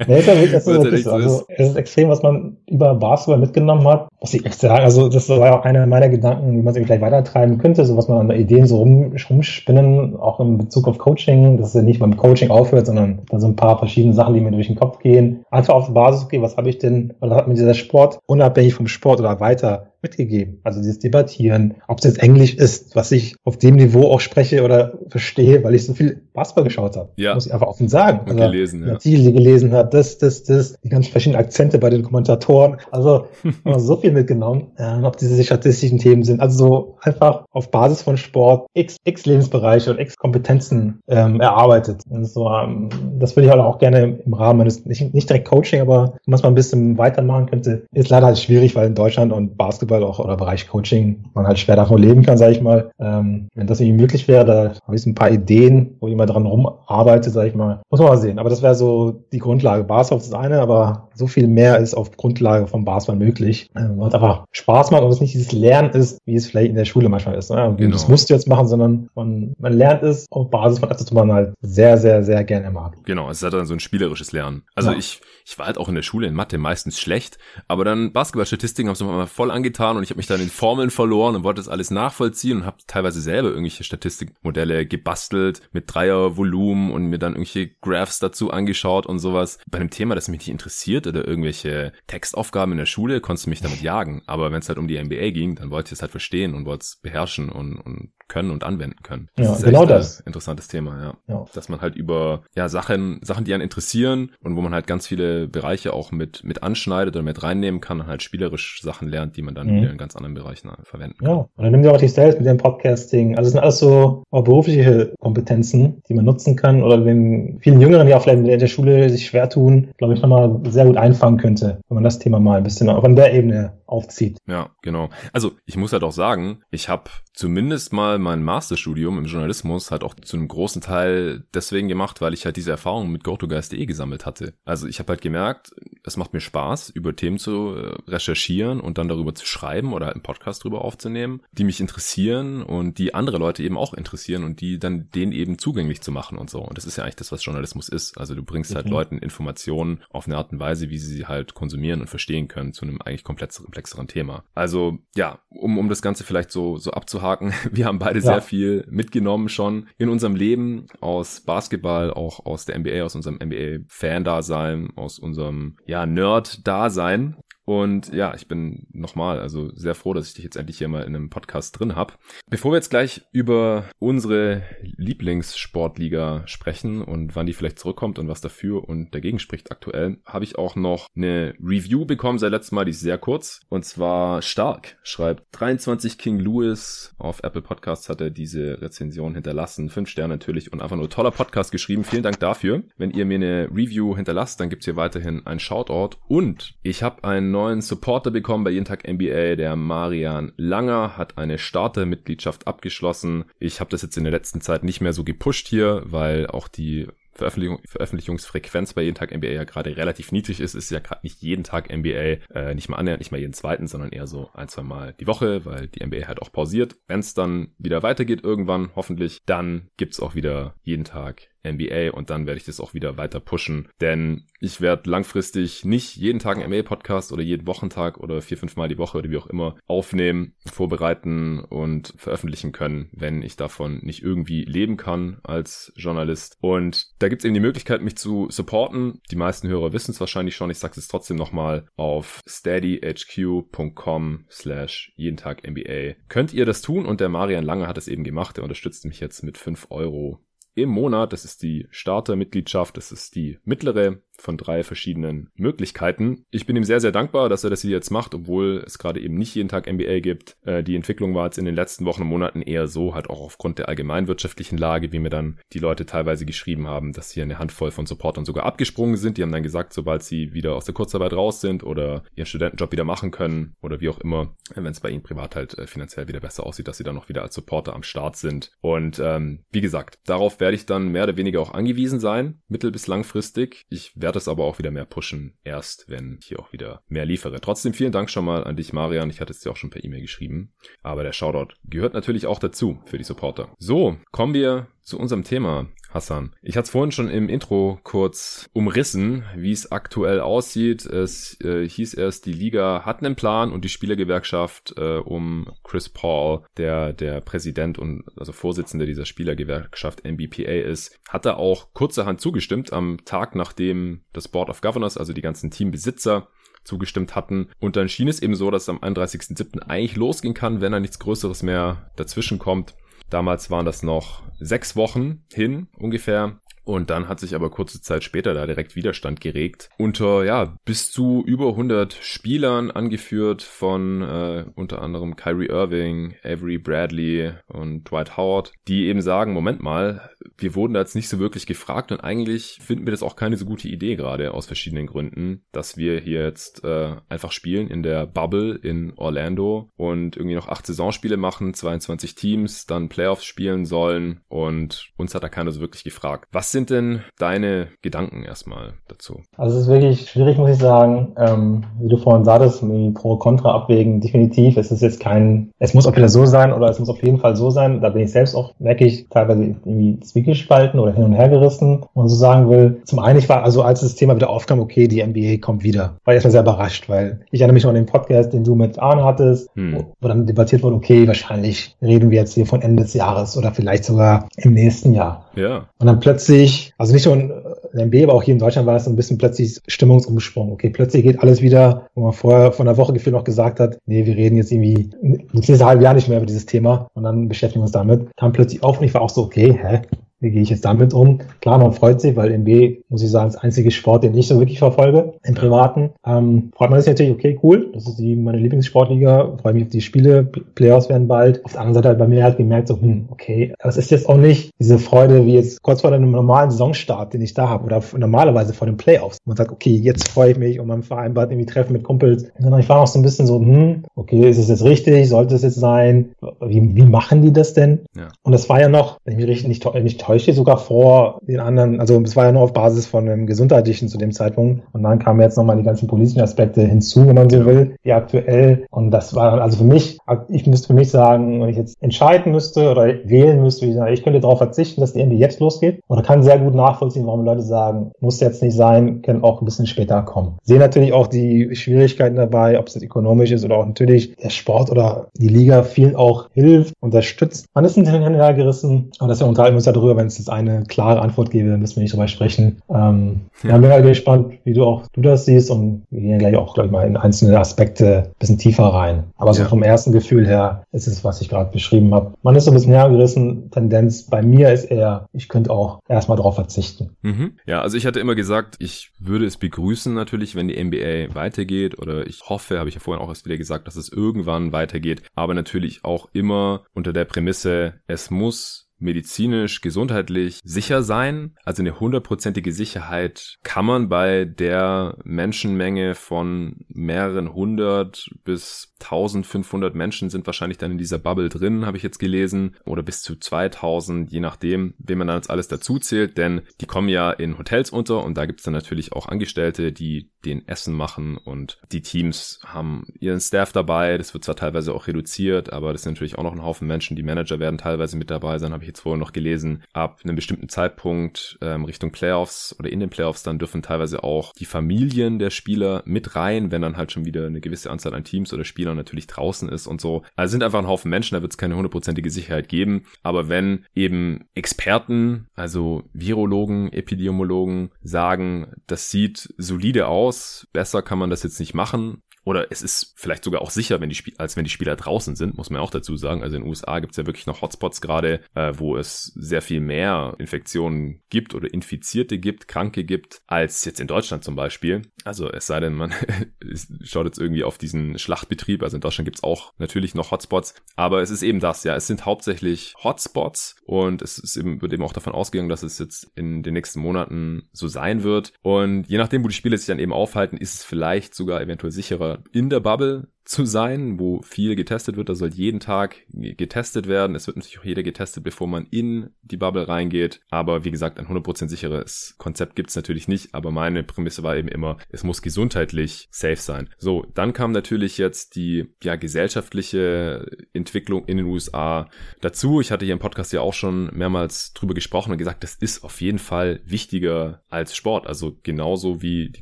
[0.08, 1.12] nee, ist ja wirklich, das ist wirklich so.
[1.12, 4.10] Also, es ist extrem, was man über Basketball mitgenommen hat.
[4.20, 4.84] Muss ich echt sagen.
[4.84, 7.98] Also, das war ja auch einer meiner Gedanken, wie man es vielleicht weitertreiben könnte, so
[7.98, 11.82] was man an Ideen so rum, rumspinnen, auch in Bezug auf Coaching, dass es ja
[11.82, 14.76] nicht beim Coaching aufhört, sondern da so ein paar verschiedene Sachen, die mir durch den
[14.76, 15.44] Kopf gehen.
[15.50, 18.76] Einfach auf der Basis, okay, was habe ich denn, was hat mir dieser Sport unabhängig
[18.76, 20.60] vom Sport oder weiter mitgegeben.
[20.64, 24.64] Also dieses Debattieren, ob es jetzt Englisch ist, was ich auf dem Niveau auch spreche
[24.64, 27.10] oder verstehe, weil ich so viel Basketball geschaut habe.
[27.18, 27.34] Ja.
[27.34, 28.22] Muss ich einfach offen sagen.
[28.26, 28.94] Also, gelesen, ja.
[28.94, 32.78] Artikel gelesen hat, das, das, das, die ganz verschiedenen Akzente bei den Kommentatoren.
[32.92, 33.28] Also
[33.78, 36.40] so viel mitgenommen, äh, ob diese statistischen Themen sind.
[36.40, 42.02] Also so einfach auf Basis von Sport x, x Lebensbereiche und x Kompetenzen ähm, erarbeitet.
[42.10, 45.48] Und so, ähm, das würde ich halt auch gerne im Rahmen eines, nicht, nicht direkt
[45.48, 49.34] Coaching, aber was man ein bisschen weitermachen könnte, ist leider halt schwierig, weil in Deutschland
[49.34, 52.92] und Basketball auch oder Bereich Coaching man halt schwer davon leben kann, sage ich mal.
[53.00, 56.16] Ähm, wenn das irgendwie möglich wäre, da habe ich so ein paar Ideen, wo ich
[56.22, 57.82] mal dran rumarbeite, sage ich mal.
[57.90, 58.40] Muss man mal sehen.
[58.40, 59.84] Aber das wäre so die Grundlage.
[59.84, 63.70] Basketball ist eine, aber so viel mehr ist auf Grundlage vom Basketball möglich.
[63.76, 66.76] Ähm, was einfach Spaß macht und es nicht dieses Lernen ist, wie es vielleicht in
[66.76, 67.52] der Schule manchmal ist.
[67.52, 67.76] Ne?
[67.78, 67.92] Genau.
[67.92, 71.12] Das musst du jetzt machen, sondern man, man lernt es auf Basis von etwas, was
[71.12, 72.96] man halt sehr, sehr, sehr gerne mag.
[73.06, 74.64] Genau, es ist halt dann so ein spielerisches Lernen.
[74.74, 74.98] Also ja.
[74.98, 77.38] ich, ich war halt auch in der Schule in Mathe meistens schlecht,
[77.68, 80.90] aber dann Basketballstatistiken haben es mal voll angetan und ich habe mich dann in Formeln
[80.90, 86.92] verloren und wollte das alles nachvollziehen und habe teilweise selber irgendwelche Statistikmodelle gebastelt mit Dreiervolumen
[86.92, 89.60] und mir dann irgendwelche Graphs dazu angeschaut und sowas.
[89.70, 93.50] Bei einem Thema, das mich nicht interessiert oder irgendwelche Textaufgaben in der Schule, konntest du
[93.50, 94.22] mich damit jagen.
[94.26, 96.66] Aber wenn es halt um die NBA ging, dann wollte ich es halt verstehen und
[96.66, 99.28] wollte es beherrschen und, und können und anwenden können.
[99.36, 100.22] Das ja, ist genau das.
[100.22, 101.14] interessantes Thema, ja.
[101.28, 101.46] ja.
[101.54, 105.06] Dass man halt über ja Sachen, Sachen, die einen interessieren und wo man halt ganz
[105.06, 109.36] viele Bereiche auch mit mit anschneidet oder mit reinnehmen kann und halt spielerisch Sachen lernt,
[109.36, 109.82] die man dann mhm.
[109.82, 111.28] wieder in ganz anderen Bereichen äh, verwenden kann.
[111.28, 113.32] Ja, und dann nimm dir auch dich selbst mit dem Podcasting.
[113.32, 117.82] Also das sind alles so auch berufliche Kompetenzen, die man nutzen kann oder wenn vielen
[117.82, 120.98] Jüngeren, die auch vielleicht in der Schule sich schwer tun, glaube ich, nochmal sehr gut
[120.98, 124.38] einfangen könnte, wenn man das Thema mal ein bisschen auch an der Ebene aufzieht.
[124.48, 125.10] Ja, genau.
[125.34, 130.04] Also ich muss halt auch sagen, ich habe zumindest mal mein Masterstudium im Journalismus halt
[130.04, 134.26] auch zu einem großen Teil deswegen gemacht, weil ich halt diese Erfahrung mit GoToGuys.de gesammelt
[134.26, 134.54] hatte.
[134.64, 135.72] Also ich habe halt gemerkt,
[136.04, 140.06] es macht mir Spaß, über Themen zu äh, recherchieren und dann darüber zu schreiben oder
[140.06, 144.44] halt einen Podcast drüber aufzunehmen, die mich interessieren und die andere Leute eben auch interessieren
[144.44, 146.60] und die dann denen eben zugänglich zu machen und so.
[146.60, 148.18] Und das ist ja eigentlich das, was Journalismus ist.
[148.18, 148.92] Also du bringst halt mhm.
[148.92, 152.74] Leuten Informationen auf eine Art und Weise, wie sie sie halt konsumieren und verstehen können
[152.74, 154.44] zu einem eigentlich komplett komplexeren Thema.
[154.54, 158.26] Also ja, um, um das Ganze vielleicht so, so abzuhaken, wir haben beide ja.
[158.26, 163.40] sehr viel mitgenommen schon in unserem Leben aus Basketball, auch aus der NBA, aus unserem
[163.44, 167.38] NBA-Fan-Dasein, aus unserem ja, Nerd-Dasein.
[167.72, 171.04] Und ja, ich bin nochmal also sehr froh, dass ich dich jetzt endlich hier mal
[171.04, 172.16] in einem Podcast drin habe.
[172.50, 178.42] Bevor wir jetzt gleich über unsere Lieblingssportliga sprechen und wann die vielleicht zurückkommt und was
[178.42, 182.84] dafür und dagegen spricht aktuell, habe ich auch noch eine Review bekommen seit letztem Mal,
[182.84, 183.62] die ist sehr kurz.
[183.70, 189.90] Und zwar Stark schreibt 23 King Lewis auf Apple Podcasts hat er diese Rezension hinterlassen.
[189.90, 192.04] Fünf Sterne natürlich und einfach nur toller Podcast geschrieben.
[192.04, 192.84] Vielen Dank dafür.
[192.98, 196.18] Wenn ihr mir eine Review hinterlasst, dann gibt's hier weiterhin ein Shoutout.
[196.28, 199.56] Und ich habe einen neuen Supporter bekommen bei Jeden Tag NBA.
[199.56, 203.46] Der Marian Langer hat eine Starter-Mitgliedschaft abgeschlossen.
[203.60, 206.68] Ich habe das jetzt in der letzten Zeit nicht mehr so gepusht hier, weil auch
[206.68, 211.22] die Veröffentlichung, Veröffentlichungsfrequenz bei jeden Tag NBA ja gerade relativ niedrig ist, ist ja gerade
[211.22, 214.50] nicht jeden Tag NBA, äh, nicht mal annähernd, nicht mal jeden zweiten, sondern eher so
[214.54, 216.98] ein, zwei Mal die Woche, weil die NBA halt auch pausiert.
[217.08, 222.30] Wenn es dann wieder weitergeht irgendwann, hoffentlich, dann gibt's auch wieder jeden Tag NBA und
[222.30, 226.58] dann werde ich das auch wieder weiter pushen, denn ich werde langfristig nicht jeden Tag
[226.58, 229.78] einen NBA-Podcast oder jeden Wochentag oder vier, fünf Mal die Woche oder wie auch immer
[229.88, 236.58] aufnehmen, vorbereiten und veröffentlichen können, wenn ich davon nicht irgendwie leben kann als Journalist.
[236.62, 239.22] Und da gibt es eben die Möglichkeit, mich zu supporten.
[239.32, 240.70] Die meisten Hörer wissen es wahrscheinlich schon.
[240.70, 246.16] Ich sage es trotzdem nochmal auf steadyhq.com slash jeden Tag NBA.
[246.28, 248.58] Könnt ihr das tun und der Marian Lange hat es eben gemacht.
[248.58, 250.40] Er unterstützt mich jetzt mit fünf Euro
[250.76, 251.34] im Monat.
[251.34, 256.46] Das ist die Startermitgliedschaft, das ist die mittlere von drei verschiedenen Möglichkeiten.
[256.52, 259.20] Ich bin ihm sehr, sehr dankbar, dass er das hier jetzt macht, obwohl es gerade
[259.20, 260.58] eben nicht jeden Tag NBA gibt.
[260.66, 263.42] Äh, die Entwicklung war jetzt in den letzten Wochen und Monaten eher so, halt auch
[263.42, 267.60] aufgrund der allgemeinwirtschaftlichen Lage, wie mir dann die Leute teilweise geschrieben haben, dass hier eine
[267.60, 269.38] Handvoll von Supportern sogar abgesprungen sind.
[269.38, 272.92] Die haben dann gesagt, sobald sie wieder aus der Kurzarbeit raus sind oder ihren Studentenjob
[272.92, 276.28] wieder machen können oder wie auch immer, wenn es bei ihnen privat halt äh, finanziell
[276.28, 278.72] wieder besser aussieht, dass sie dann noch wieder als Supporter am Start sind.
[278.82, 282.92] Und ähm, wie gesagt, darauf werde ich dann mehr oder weniger auch angewiesen sein, mittel-
[282.92, 283.86] bis langfristig.
[283.90, 287.04] Ich werde werde es aber auch wieder mehr pushen, erst wenn ich hier auch wieder
[287.10, 287.60] mehr liefere.
[287.60, 289.30] Trotzdem vielen Dank schon mal an dich, Marian.
[289.30, 290.72] Ich hatte es dir auch schon per E-Mail geschrieben.
[291.04, 293.76] Aber der Shoutout gehört natürlich auch dazu für die Supporter.
[293.78, 296.56] So, kommen wir zu unserem Thema, Hassan.
[296.62, 301.06] Ich hatte es vorhin schon im Intro kurz umrissen, wie es aktuell aussieht.
[301.06, 306.10] Es äh, hieß erst, die Liga hat einen Plan und die Spielergewerkschaft äh, um Chris
[306.10, 312.42] Paul, der der Präsident und also Vorsitzende dieser Spielergewerkschaft NBPA ist, hat da auch kurzerhand
[312.42, 316.48] zugestimmt am Tag, nachdem das Board of Governors, also die ganzen Teambesitzer,
[316.84, 317.70] zugestimmt hatten.
[317.80, 319.80] Und dann schien es eben so, dass es am 31.07.
[319.84, 322.96] eigentlich losgehen kann, wenn da nichts Größeres mehr dazwischen kommt.
[323.32, 326.60] Damals waren das noch sechs Wochen hin ungefähr.
[326.84, 329.90] Und dann hat sich aber kurze Zeit später da direkt Widerstand geregt.
[329.98, 336.80] Unter, ja, bis zu über 100 Spielern angeführt von äh, unter anderem Kyrie Irving, Avery
[336.80, 341.40] Bradley und Dwight Howard, die eben sagen, Moment mal, wir wurden da jetzt nicht so
[341.40, 345.08] wirklich gefragt und eigentlich finden wir das auch keine so gute Idee gerade aus verschiedenen
[345.08, 350.56] Gründen, dass wir hier jetzt äh, einfach spielen in der Bubble in Orlando und irgendwie
[350.56, 355.72] noch acht Saisonspiele machen, 22 Teams, dann Playoffs spielen sollen und uns hat da keiner
[355.72, 356.48] so wirklich gefragt.
[356.52, 359.42] Was sind denn deine Gedanken erstmal dazu?
[359.58, 361.34] Also es ist wirklich schwierig, muss ich sagen.
[361.38, 364.78] Ähm, wie du vorhin sagtest, pro Contra abwägen, definitiv.
[364.78, 367.40] Es ist jetzt kein, es muss auch wieder so sein oder es muss auf jeden
[367.40, 368.02] Fall so sein.
[368.02, 372.04] Da bin ich selbst auch, merke ich, teilweise irgendwie zwiegespalten oder hin und her gerissen.
[372.14, 375.08] Und so sagen will, zum einen, ich war, also als das Thema wieder aufkam, okay,
[375.08, 377.96] die NBA kommt wieder, war ich erstmal sehr überrascht, weil ich erinnere mich noch an
[377.96, 380.06] den Podcast, den du mit Arne hattest, hm.
[380.20, 383.72] wo dann debattiert wurde, okay, wahrscheinlich reden wir jetzt hier von Ende des Jahres oder
[383.72, 385.46] vielleicht sogar im nächsten Jahr.
[385.56, 385.86] Ja.
[386.00, 389.16] Und dann plötzlich, also nicht nur NBA, aber auch hier in Deutschland war es ein
[389.16, 390.72] bisschen plötzlich Stimmungsumsprung.
[390.72, 393.98] Okay, plötzlich geht alles wieder, wo man vorher von der Woche gefühlt noch gesagt hat,
[394.06, 395.10] nee, wir reden jetzt irgendwie
[395.54, 398.30] das nächste halbe Jahr nicht mehr über dieses Thema und dann beschäftigen wir uns damit.
[398.38, 400.02] Kam plötzlich auf und ich war auch so, okay, hä?
[400.42, 401.40] Wie gehe ich jetzt damit um?
[401.62, 404.48] Klar, man freut sich, weil NBA, muss ich sagen, ist der einzige Sport, den ich
[404.48, 406.10] so wirklich verfolge, im Privaten.
[406.26, 409.90] Ähm, freut man sich natürlich, okay, cool, das ist die, meine Lieblingssportliga, freue mich auf
[409.90, 411.64] die Spiele, Playoffs werden bald.
[411.64, 414.28] Auf der anderen Seite hat bei mir halt gemerkt, so, hm, okay, das ist jetzt
[414.28, 417.86] auch nicht diese Freude wie jetzt kurz vor einem normalen Saisonstart, den ich da habe,
[417.86, 419.38] oder normalerweise vor den Playoffs.
[419.46, 422.48] Man sagt, okay, jetzt freue ich mich und man vereinbart irgendwie Treffen mit Kumpels.
[422.58, 425.30] Sondern ich war auch so ein bisschen so, hm, okay, ist es jetzt richtig?
[425.30, 426.32] Sollte es jetzt sein?
[426.62, 428.00] Wie, wie machen die das denn?
[428.16, 428.30] Ja.
[428.42, 431.60] Und das war ja noch, wenn ich mich richtig nicht, nicht täusche, sogar vor den
[431.60, 434.84] anderen, also es war ja nur auf Basis von einem gesundheitlichen zu dem Zeitpunkt.
[434.94, 438.14] Und dann kamen jetzt nochmal die ganzen politischen Aspekte hinzu, wenn man so will, die
[438.14, 438.86] aktuell.
[438.90, 440.18] Und das war also für mich,
[440.50, 444.40] ich müsste für mich sagen, wenn ich jetzt entscheiden müsste oder wählen müsste, ich könnte
[444.40, 446.00] darauf verzichten, dass die NBA jetzt losgeht.
[446.08, 449.66] Oder kann sehr gut nachvollziehen, warum Leute sagen, muss jetzt nicht sein, können auch ein
[449.66, 450.58] bisschen später kommen.
[450.64, 454.50] Sehe natürlich auch die Schwierigkeiten dabei, ob es jetzt ökonomisch ist oder auch natürlich der
[454.50, 457.66] Sport oder die Liga vielen auch hilft, unterstützt.
[457.74, 460.28] Man ist ein hin und her gerissen, aber das wir unterhalten uns ja darüber, wenn
[460.28, 462.82] es jetzt eine klare Antwort gebe, dann müssen wir nicht drüber sprechen.
[462.90, 463.78] Ähm, ja.
[463.78, 466.92] bin halt gespannt, wie du auch du das siehst und wir gehen gleich auch gleich
[466.92, 469.24] mal in einzelne Aspekte ein bisschen tiefer rein.
[469.36, 469.70] Aber so ja.
[469.70, 472.34] vom ersten Gefühl her ist es, was ich gerade beschrieben habe.
[472.44, 473.72] Man ist so ein bisschen hergerissen.
[473.72, 477.18] Tendenz bei mir ist eher, ich könnte auch erstmal darauf verzichten.
[477.24, 477.54] Mhm.
[477.66, 481.98] Ja, also ich hatte immer gesagt, ich würde es begrüßen natürlich, wenn die NBA weitergeht
[481.98, 485.24] oder ich hoffe, habe ich ja vorhin auch erst wieder gesagt, dass es irgendwann weitergeht,
[485.36, 491.56] aber natürlich auch immer unter der Prämisse, es muss medizinisch, gesundheitlich sicher sein.
[491.64, 500.30] Also eine hundertprozentige Sicherheit kann man bei der Menschenmenge von mehreren hundert bis 1500 Menschen
[500.30, 504.32] sind wahrscheinlich dann in dieser Bubble drin, habe ich jetzt gelesen, oder bis zu 2000,
[504.32, 507.90] je nachdem, wem man dann jetzt alles dazu zählt, denn die kommen ja in Hotels
[507.90, 512.60] unter und da gibt's dann natürlich auch Angestellte, die den Essen machen und die Teams
[512.66, 514.18] haben ihren Staff dabei.
[514.18, 517.16] Das wird zwar teilweise auch reduziert, aber das sind natürlich auch noch ein Haufen Menschen.
[517.16, 519.84] Die Manager werden teilweise mit dabei sein, habe ich jetzt vorhin noch gelesen.
[519.94, 524.54] Ab einem bestimmten Zeitpunkt ähm, Richtung Playoffs oder in den Playoffs, dann dürfen teilweise auch
[524.54, 528.24] die Familien der Spieler mit rein, wenn dann halt schon wieder eine gewisse Anzahl an
[528.24, 530.24] Teams oder Spielern natürlich draußen ist und so.
[530.36, 533.06] Also sind einfach ein Haufen Menschen, da wird es keine hundertprozentige Sicherheit geben.
[533.24, 541.30] Aber wenn eben Experten, also Virologen, Epidemiologen sagen, das sieht solide aus, besser kann man
[541.30, 544.58] das jetzt nicht machen, oder es ist vielleicht sogar auch sicher, wenn die Spiel als
[544.58, 546.42] wenn die Spieler draußen sind, muss man auch dazu sagen.
[546.42, 549.62] Also in den USA gibt es ja wirklich noch Hotspots gerade, äh, wo es sehr
[549.62, 555.04] viel mehr Infektionen gibt oder Infizierte gibt, Kranke gibt, als jetzt in Deutschland zum Beispiel.
[555.24, 556.14] Also es sei denn, man
[557.04, 558.82] schaut jetzt irgendwie auf diesen Schlachtbetrieb.
[558.82, 560.74] Also in Deutschland gibt es auch natürlich noch Hotspots.
[560.96, 561.96] Aber es ist eben das, ja.
[561.96, 566.00] Es sind hauptsächlich Hotspots und es ist eben, wird eben auch davon ausgegangen, dass es
[566.00, 568.54] jetzt in den nächsten Monaten so sein wird.
[568.62, 571.92] Und je nachdem, wo die Spiele sich dann eben aufhalten, ist es vielleicht sogar eventuell
[571.92, 575.30] sicherer in der Bubble zu sein, wo viel getestet wird.
[575.30, 577.36] Da soll jeden Tag getestet werden.
[577.36, 580.42] Es wird natürlich auch jeder getestet, bevor man in die Bubble reingeht.
[580.50, 583.54] Aber wie gesagt, ein 100% sicheres Konzept gibt's natürlich nicht.
[583.54, 586.90] Aber meine Prämisse war eben immer, es muss gesundheitlich safe sein.
[586.98, 592.10] So, dann kam natürlich jetzt die ja, gesellschaftliche Entwicklung in den USA
[592.42, 592.80] dazu.
[592.80, 596.04] Ich hatte hier im Podcast ja auch schon mehrmals drüber gesprochen und gesagt, das ist
[596.04, 598.28] auf jeden Fall wichtiger als Sport.
[598.28, 599.62] Also genauso wie die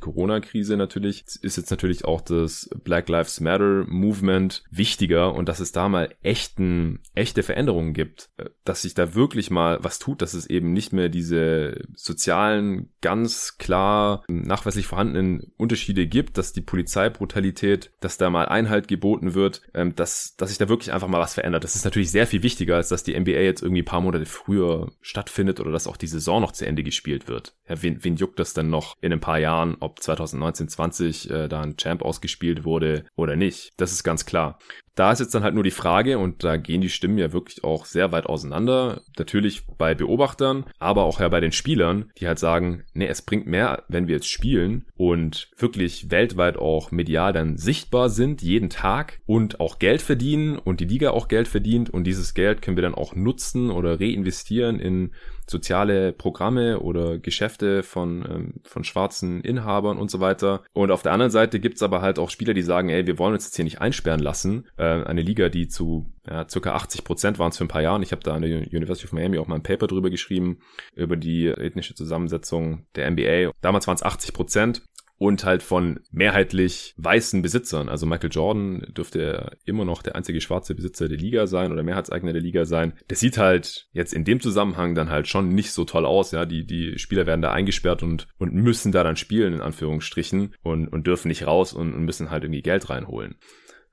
[0.00, 5.72] Corona-Krise natürlich ist jetzt natürlich auch das Black Lives Matter Player-Movement wichtiger und dass es
[5.72, 10.34] da mal echten, echte Veränderungen gibt, äh, dass sich da wirklich mal was tut, dass
[10.34, 17.92] es eben nicht mehr diese sozialen, ganz klar nachweislich vorhandenen Unterschiede gibt, dass die Polizeibrutalität,
[18.00, 21.34] dass da mal Einhalt geboten wird, ähm, dass, dass sich da wirklich einfach mal was
[21.34, 21.64] verändert.
[21.64, 24.26] Das ist natürlich sehr viel wichtiger, als dass die NBA jetzt irgendwie ein paar Monate
[24.26, 27.54] früher stattfindet oder dass auch die Saison noch zu Ende gespielt wird.
[27.68, 31.48] Ja, wen, wen juckt das denn noch in ein paar Jahren, ob 2019, 20 äh,
[31.48, 33.59] da ein Champ ausgespielt wurde oder nicht?
[33.76, 34.58] Das ist ganz klar.
[34.94, 37.64] Da ist jetzt dann halt nur die Frage, und da gehen die Stimmen ja wirklich
[37.64, 39.02] auch sehr weit auseinander.
[39.18, 43.46] Natürlich bei Beobachtern, aber auch ja bei den Spielern, die halt sagen, nee, es bringt
[43.46, 49.20] mehr, wenn wir jetzt spielen und wirklich weltweit auch medial dann sichtbar sind, jeden Tag
[49.26, 52.82] und auch Geld verdienen und die Liga auch Geld verdient und dieses Geld können wir
[52.82, 55.12] dann auch nutzen oder reinvestieren in
[55.50, 60.62] soziale Programme oder Geschäfte von, ähm, von schwarzen Inhabern und so weiter.
[60.72, 63.34] Und auf der anderen Seite gibt's aber halt auch Spieler, die sagen, ey, wir wollen
[63.34, 64.68] uns jetzt hier nicht einsperren lassen.
[64.80, 68.02] Äh, eine Liga, die zu ja, circa 80 Prozent waren es für ein paar Jahren.
[68.02, 70.60] Ich habe da an der University of Miami auch mal ein Paper drüber geschrieben,
[70.94, 73.52] über die ethnische Zusammensetzung der NBA.
[73.60, 74.82] Damals waren es 80 Prozent
[75.18, 77.90] und halt von mehrheitlich weißen Besitzern.
[77.90, 82.32] Also Michael Jordan dürfte immer noch der einzige schwarze Besitzer der Liga sein oder Mehrheitseigner
[82.32, 82.94] der Liga sein.
[83.08, 86.30] Das sieht halt jetzt in dem Zusammenhang dann halt schon nicht so toll aus.
[86.30, 90.54] Ja, die, die Spieler werden da eingesperrt und, und müssen da dann spielen, in Anführungsstrichen,
[90.62, 93.34] und, und dürfen nicht raus und, und müssen halt irgendwie Geld reinholen.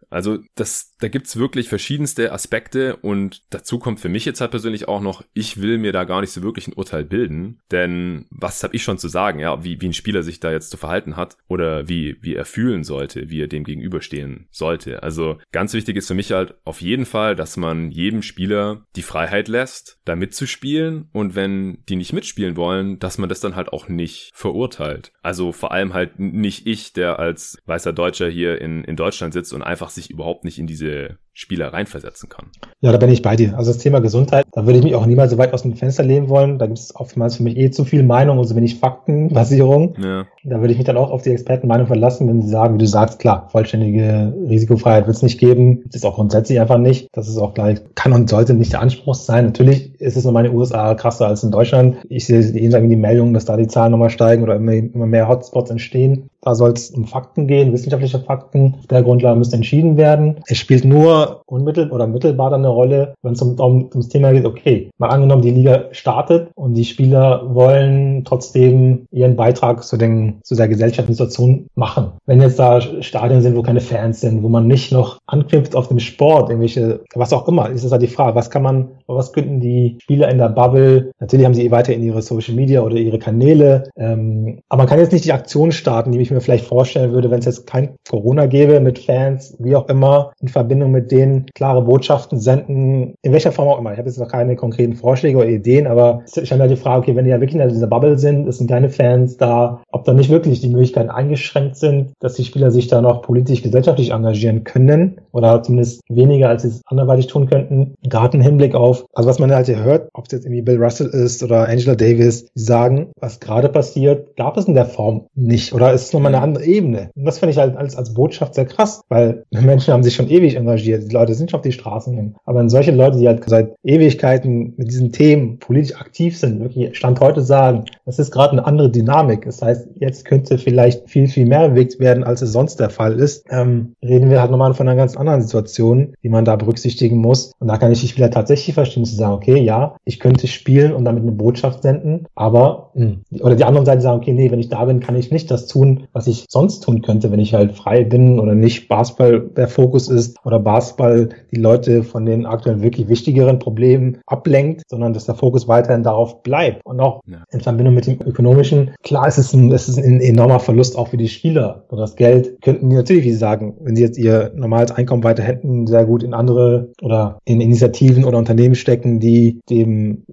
[0.10, 4.88] Also das, da gibt's wirklich verschiedenste Aspekte und dazu kommt für mich jetzt halt persönlich
[4.88, 8.64] auch noch, ich will mir da gar nicht so wirklich ein Urteil bilden, denn was
[8.64, 11.16] habe ich schon zu sagen, ja, wie, wie ein Spieler sich da jetzt zu verhalten
[11.16, 15.04] hat oder wie, wie er fühlen sollte, wie er dem gegenüberstehen sollte.
[15.04, 19.02] Also ganz wichtig ist für mich halt auf jeden Fall, dass man jedem Spieler die
[19.02, 23.70] Freiheit lässt, da mitzuspielen und wenn die nicht mitspielen wollen, dass man das dann halt
[23.70, 25.12] auch nicht verurteilt.
[25.22, 29.54] Also vor allem halt nicht ich, der als weißer Deutscher hier in, in Deutschland sitzt
[29.54, 32.48] und einfach sich überhaupt nicht in diese Spieler reinversetzen kann.
[32.82, 33.56] Ja, da bin ich bei dir.
[33.56, 36.02] Also das Thema Gesundheit, da würde ich mich auch niemals so weit aus dem Fenster
[36.02, 36.58] lehnen wollen.
[36.58, 39.94] Da gibt es oftmals für mich eh zu viel Meinung und so wenig Faktenbasierung.
[40.02, 40.26] Ja.
[40.44, 42.88] Da würde ich mich dann auch auf die Expertenmeinung verlassen, wenn sie sagen, wie du
[42.88, 45.84] sagst, klar, vollständige Risikofreiheit wird es nicht geben.
[45.86, 47.08] Das ist auch grundsätzlich einfach nicht.
[47.12, 49.46] Das ist auch gleich, kann und sollte nicht der Anspruch sein.
[49.46, 51.98] Natürlich ist es nochmal in den USA krasser als in Deutschland.
[52.10, 55.06] Ich sehe jeden Tag die Meldungen, dass da die Zahlen nochmal steigen oder immer, immer
[55.06, 56.32] mehr Hotspots entstehen.
[56.42, 58.76] Da soll es um Fakten gehen, wissenschaftliche Fakten.
[58.80, 60.40] Auf der Grundlage müsste entschieden werden.
[60.48, 64.32] Es spielt nur unmittelbar oder mittelbar dann eine Rolle, wenn es um, um, ums Thema
[64.32, 69.98] geht, okay, mal angenommen, die Liga startet und die Spieler wollen trotzdem ihren Beitrag zu,
[69.98, 72.12] den, zu der Gesellschaftssituation machen.
[72.26, 75.88] Wenn jetzt da Stadien sind, wo keine Fans sind, wo man nicht noch anknüpft auf
[75.88, 79.34] dem Sport, irgendwelche, was auch immer, ist das halt die Frage, was kann man, was
[79.34, 82.82] könnten die Spieler in der Bubble, natürlich haben sie eh weiter in ihre Social Media
[82.82, 86.42] oder ihre Kanäle, ähm, aber man kann jetzt nicht die Aktion starten, die ich mir
[86.42, 90.48] vielleicht vorstellen würde, wenn es jetzt kein Corona gäbe mit Fans, wie auch immer, in
[90.48, 93.92] Verbindung mit denen klare Botschaften senden, in welcher Form auch immer.
[93.92, 97.02] Ich habe jetzt noch keine konkreten Vorschläge oder Ideen, aber es ist halt die Frage,
[97.02, 100.06] okay, wenn die ja wirklich in dieser Bubble sind, es sind keine Fans da, ob
[100.06, 104.12] da nicht wirklich die Möglichkeiten eingeschränkt sind, dass die Spieler sich da noch politisch, gesellschaftlich
[104.12, 107.96] engagieren können oder zumindest weniger, als sie es anderweitig tun könnten.
[108.04, 111.08] Gerade Hinblick auf, also was man halt hier hört, ob es jetzt irgendwie Bill Russell
[111.08, 115.74] ist oder Angela Davis, die sagen, was gerade passiert, gab es in der Form nicht
[115.74, 117.12] oder ist es nochmal eine andere Ebene.
[117.16, 120.30] Und das finde ich halt als, als Botschaft sehr krass, weil Menschen haben sich schon
[120.30, 121.04] ewig engagiert.
[121.04, 122.36] Die Leute sind schon auf die Straßen gegangen.
[122.46, 126.98] Aber wenn solche Leute, die halt seit Ewigkeiten mit diesen Themen politisch aktiv sind, wirklich
[126.98, 129.46] Stand heute sagen, das ist gerade eine andere Dynamik.
[129.46, 133.20] Das heißt, jetzt könnte vielleicht viel, viel mehr bewegt werden, als es sonst der Fall
[133.20, 133.46] ist.
[133.50, 137.52] Ähm, reden wir halt nochmal von einer ganz anderen Situation, die man da berücksichtigen muss.
[137.60, 140.94] Und da kann ich die Spieler tatsächlich verstehen, zu sagen, okay, ja, ich könnte spielen
[140.94, 144.52] und damit eine Botschaft senden, aber, mh, hm, oder die anderen Seite sagen, okay, nee,
[144.52, 147.40] wenn ich da bin, kann ich nicht das tun, was ich sonst tun könnte, wenn
[147.40, 152.26] ich halt frei bin oder nicht Basketball der Fokus ist oder Basketball die Leute von
[152.26, 156.86] den aktuell wirklich wichtigeren Problemen ablenkt, sondern dass der Fokus weiterhin darauf bleibt.
[156.86, 157.38] Und auch ja.
[157.52, 161.10] in Verbindung mit dem ökonomischen, klar ist es ein, ist es ein enormer Verlust auch
[161.10, 161.84] für die Spieler.
[161.90, 165.24] Und das Geld könnten die natürlich, wie Sie sagen, wenn sie jetzt ihr normales Einkommen
[165.24, 170.24] weiter hätten, sehr gut in andere oder in Initiativen oder Unternehmen stecken, die dem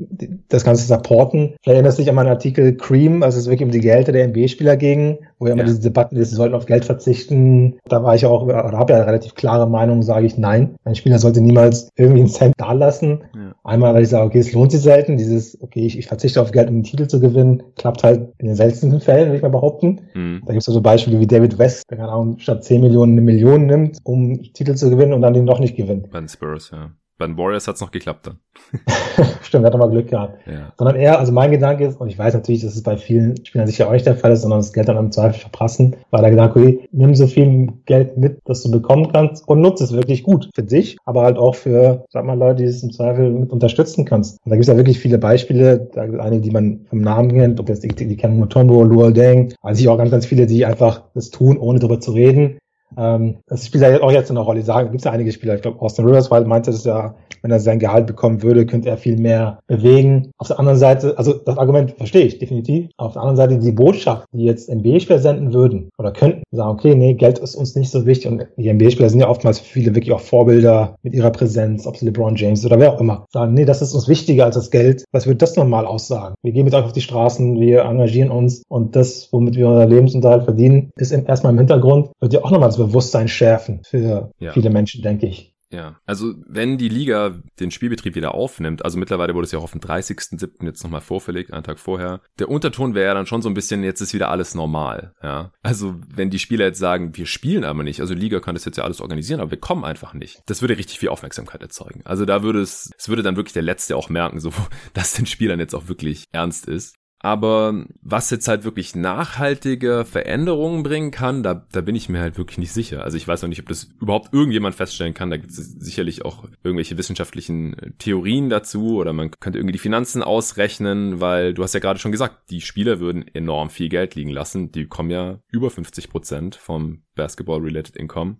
[0.48, 1.54] das Ganze supporten.
[1.62, 4.76] Vielleicht erinnert sich an meinen Artikel Cream, also es wirklich um die Gelder der NBA-Spieler
[4.76, 5.68] ging, wo ja immer ja.
[5.68, 7.78] diese Debatten, sie sollten auf Geld verzichten.
[7.88, 10.76] Da war ich auch, oder habe ja eine relativ klare Meinung, sage ich nein.
[10.84, 13.24] Ein Spieler sollte niemals irgendwie einen Cent dalassen.
[13.34, 13.54] Ja.
[13.64, 15.16] Einmal, weil ich sage, okay, es lohnt sich selten.
[15.16, 18.46] Dieses, okay, ich, ich verzichte auf Geld, um einen Titel zu gewinnen, klappt halt in
[18.46, 20.00] den seltensten Fällen, würde ich mal behaupten.
[20.14, 20.42] Mhm.
[20.46, 23.22] Da gibt es so Beispiele wie David West, der keine Ahnung, statt 10 Millionen eine
[23.22, 26.10] Million nimmt, um Titel zu gewinnen und dann den doch nicht gewinnt.
[26.10, 26.90] Bei den Spurs, ja.
[27.16, 28.38] Bei den Warriors hat's noch geklappt dann.
[29.42, 30.44] Stimmt, hat er mal Glück gehabt.
[30.46, 30.72] Ja.
[30.76, 33.68] Sondern eher, also mein Gedanke ist, und ich weiß natürlich, dass es bei vielen Spielern
[33.68, 36.30] sicher auch nicht der Fall ist, sondern das Geld dann im Zweifel verprassen, weil der
[36.30, 40.24] Gedanke, okay, nimm so viel Geld mit, dass du bekommen kannst und nutze es wirklich
[40.24, 43.52] gut für dich, aber halt auch für, sag mal, Leute, die es im Zweifel mit
[43.52, 44.40] unterstützen kannst.
[44.44, 47.00] Und da gibt es ja wirklich viele Beispiele, da gibt es einige, die man vom
[47.00, 50.10] Namen kennt, ob jetzt die, die, die kennen Mutombo, Luol Deng, also ich auch ganz,
[50.10, 52.58] ganz viele, die einfach das tun, ohne darüber zu reden
[52.96, 54.62] ähm, das spielt ja auch jetzt eine Rolle.
[54.62, 55.54] Sagen, gibt es ja einige Spieler.
[55.54, 57.14] Ich glaube, Austin Rivers meinte es ja,
[57.44, 60.30] wenn er sein Gehalt bekommen würde, könnte er viel mehr bewegen.
[60.38, 62.88] Auf der anderen Seite, also das Argument verstehe ich definitiv.
[62.96, 66.94] Auf der anderen Seite die Botschaft, die jetzt NBA-Spieler senden würden oder könnten, sagen, okay,
[66.94, 68.32] nee, Geld ist uns nicht so wichtig.
[68.32, 72.00] Und die NBA-Spieler sind ja oftmals viele wirklich auch Vorbilder mit ihrer Präsenz, ob es
[72.00, 73.26] LeBron James oder wer auch immer.
[73.30, 75.04] Sagen, nee, das ist uns wichtiger als das Geld.
[75.12, 76.36] Was würde das nochmal aussagen?
[76.42, 79.86] Wir gehen jetzt einfach auf die Straßen, wir engagieren uns und das, womit wir unser
[79.86, 84.52] Lebensunterhalt verdienen, ist erstmal im Hintergrund, wird ja auch nochmal das Bewusstsein schärfen für ja.
[84.52, 85.53] viele Menschen, denke ich.
[85.74, 89.64] Ja, also wenn die Liga den Spielbetrieb wieder aufnimmt, also mittlerweile wurde es ja auch
[89.64, 90.64] auf den 30.07.
[90.64, 93.82] jetzt nochmal vorverlegt, einen Tag vorher, der Unterton wäre ja dann schon so ein bisschen,
[93.82, 95.52] jetzt ist wieder alles normal, ja.
[95.62, 98.78] Also wenn die Spieler jetzt sagen, wir spielen aber nicht, also Liga kann das jetzt
[98.78, 102.02] ja alles organisieren, aber wir kommen einfach nicht, das würde richtig viel Aufmerksamkeit erzeugen.
[102.04, 104.52] Also da würde es, es würde dann wirklich der Letzte auch merken, so,
[104.94, 106.94] dass den Spielern jetzt auch wirklich ernst ist.
[107.24, 112.36] Aber was jetzt halt wirklich nachhaltige Veränderungen bringen kann, da, da bin ich mir halt
[112.36, 113.02] wirklich nicht sicher.
[113.02, 115.30] Also ich weiß noch nicht, ob das überhaupt irgendjemand feststellen kann.
[115.30, 120.22] Da gibt es sicherlich auch irgendwelche wissenschaftlichen Theorien dazu oder man könnte irgendwie die Finanzen
[120.22, 124.28] ausrechnen, weil du hast ja gerade schon gesagt, die Spieler würden enorm viel Geld liegen
[124.28, 124.70] lassen.
[124.70, 128.36] Die kommen ja über 50 Prozent vom Basketball-related Income.